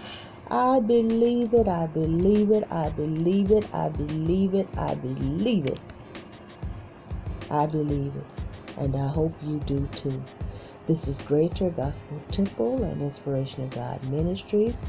I 0.51 0.81
believe 0.81 1.55
it, 1.55 1.69
I 1.69 1.87
believe 1.87 2.51
it, 2.51 2.67
I 2.71 2.91
believe 2.91 3.53
it, 3.53 3.67
I 3.73 3.89
believe 3.89 4.55
it, 4.55 4.69
I 4.77 4.95
believe 4.95 5.67
it. 5.67 5.79
I 7.51 7.67
believe 7.67 8.15
it, 8.17 8.25
and 8.79 8.97
I 8.97 9.09
hope 9.09 9.35
you 9.43 9.59
do 9.61 9.87
too. 9.95 10.23
This 10.87 11.07
is 11.07 11.21
Greater 11.21 11.69
Gospel 11.71 12.21
Temple 12.31 12.83
and 12.83 13.03
Inspiration 13.03 13.65
of 13.65 13.71
God 13.71 14.03
Ministries 14.11 14.81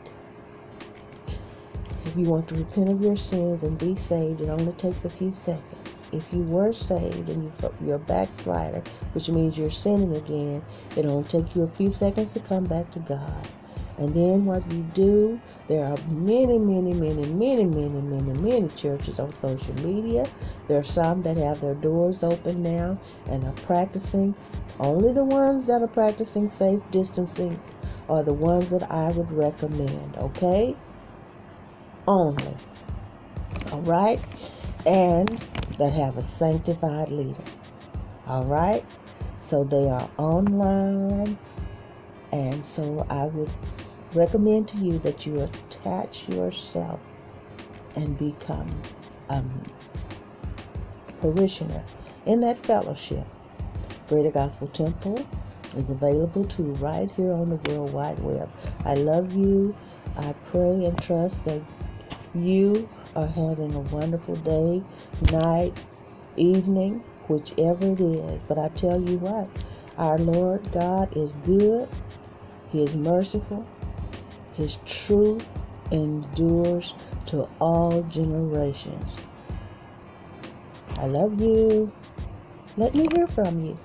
if 2.05 2.15
you 2.17 2.25
want 2.25 2.47
to 2.49 2.55
repent 2.55 2.89
of 2.89 3.01
your 3.01 3.15
sins 3.15 3.63
and 3.63 3.77
be 3.77 3.95
saved, 3.95 4.41
it 4.41 4.49
only 4.49 4.73
takes 4.73 5.05
a 5.05 5.09
few 5.09 5.31
seconds. 5.31 6.01
If 6.11 6.27
you 6.33 6.41
were 6.43 6.73
saved 6.73 7.29
and 7.29 7.51
you're 7.85 7.95
a 7.95 7.99
backslider, 7.99 8.83
which 9.13 9.29
means 9.29 9.57
you're 9.57 9.71
sinning 9.71 10.15
again, 10.17 10.61
it 10.97 11.05
only 11.05 11.23
takes 11.23 11.55
you 11.55 11.63
a 11.63 11.69
few 11.69 11.89
seconds 11.91 12.33
to 12.33 12.41
come 12.41 12.65
back 12.65 12.91
to 12.91 12.99
God. 12.99 13.47
And 14.01 14.15
then 14.15 14.45
what 14.45 14.63
you 14.71 14.81
do, 14.95 15.39
there 15.67 15.85
are 15.85 15.97
many, 16.09 16.57
many, 16.57 16.91
many, 16.91 17.21
many, 17.33 17.65
many, 17.65 18.01
many, 18.01 18.39
many 18.39 18.67
churches 18.69 19.19
on 19.19 19.31
social 19.31 19.75
media. 19.85 20.25
There 20.67 20.79
are 20.79 20.83
some 20.83 21.21
that 21.21 21.37
have 21.37 21.61
their 21.61 21.75
doors 21.75 22.23
open 22.23 22.63
now 22.63 22.97
and 23.27 23.43
are 23.43 23.53
practicing. 23.67 24.33
Only 24.79 25.13
the 25.13 25.23
ones 25.23 25.67
that 25.67 25.83
are 25.83 25.87
practicing 25.87 26.49
safe 26.49 26.81
distancing 26.89 27.59
are 28.09 28.23
the 28.23 28.33
ones 28.33 28.71
that 28.71 28.91
I 28.91 29.09
would 29.09 29.31
recommend, 29.31 30.17
okay? 30.17 30.75
Only. 32.07 32.57
All 33.71 33.81
right? 33.81 34.19
And 34.87 35.29
that 35.77 35.93
have 35.93 36.17
a 36.17 36.23
sanctified 36.23 37.11
leader. 37.11 37.43
All 38.25 38.45
right? 38.45 38.83
So 39.39 39.63
they 39.63 39.87
are 39.87 40.09
online. 40.17 41.37
And 42.31 42.65
so 42.65 43.05
I 43.09 43.25
would 43.25 43.49
recommend 44.13 44.67
to 44.69 44.77
you 44.77 44.99
that 44.99 45.25
you 45.25 45.39
attach 45.41 46.27
yourself 46.29 46.99
and 47.95 48.17
become 48.17 48.67
um, 49.29 49.63
a 51.07 51.11
parishioner 51.13 51.83
in 52.25 52.41
that 52.41 52.63
fellowship. 52.65 53.25
Greater 54.07 54.31
Gospel 54.31 54.67
Temple 54.67 55.25
is 55.77 55.89
available 55.89 56.43
to 56.43 56.63
you 56.63 56.71
right 56.73 57.09
here 57.11 57.31
on 57.31 57.49
the 57.49 57.71
World 57.71 57.93
Wide 57.93 58.19
Web. 58.19 58.49
I 58.85 58.95
love 58.95 59.33
you. 59.33 59.75
I 60.17 60.33
pray 60.51 60.85
and 60.85 61.01
trust 61.01 61.45
that 61.45 61.61
you 62.35 62.89
are 63.15 63.27
having 63.27 63.73
a 63.73 63.79
wonderful 63.79 64.35
day, 64.37 64.83
night, 65.31 65.73
evening, 66.35 67.03
whichever 67.27 67.91
it 67.91 68.01
is. 68.01 68.43
But 68.43 68.57
I 68.57 68.69
tell 68.69 69.01
you 69.01 69.17
what, 69.17 69.47
our 69.97 70.17
Lord 70.17 70.69
God 70.71 71.15
is 71.15 71.33
good, 71.45 71.87
He 72.69 72.83
is 72.83 72.95
merciful, 72.95 73.65
His 74.53 74.77
truth 74.85 75.47
endures 75.91 76.93
to 77.27 77.47
all 77.59 78.01
generations. 78.03 79.17
I 80.97 81.05
love 81.05 81.41
you. 81.41 81.91
Let 82.77 82.93
me 82.95 83.07
hear 83.13 83.27
from 83.27 83.59
you. 83.59 83.77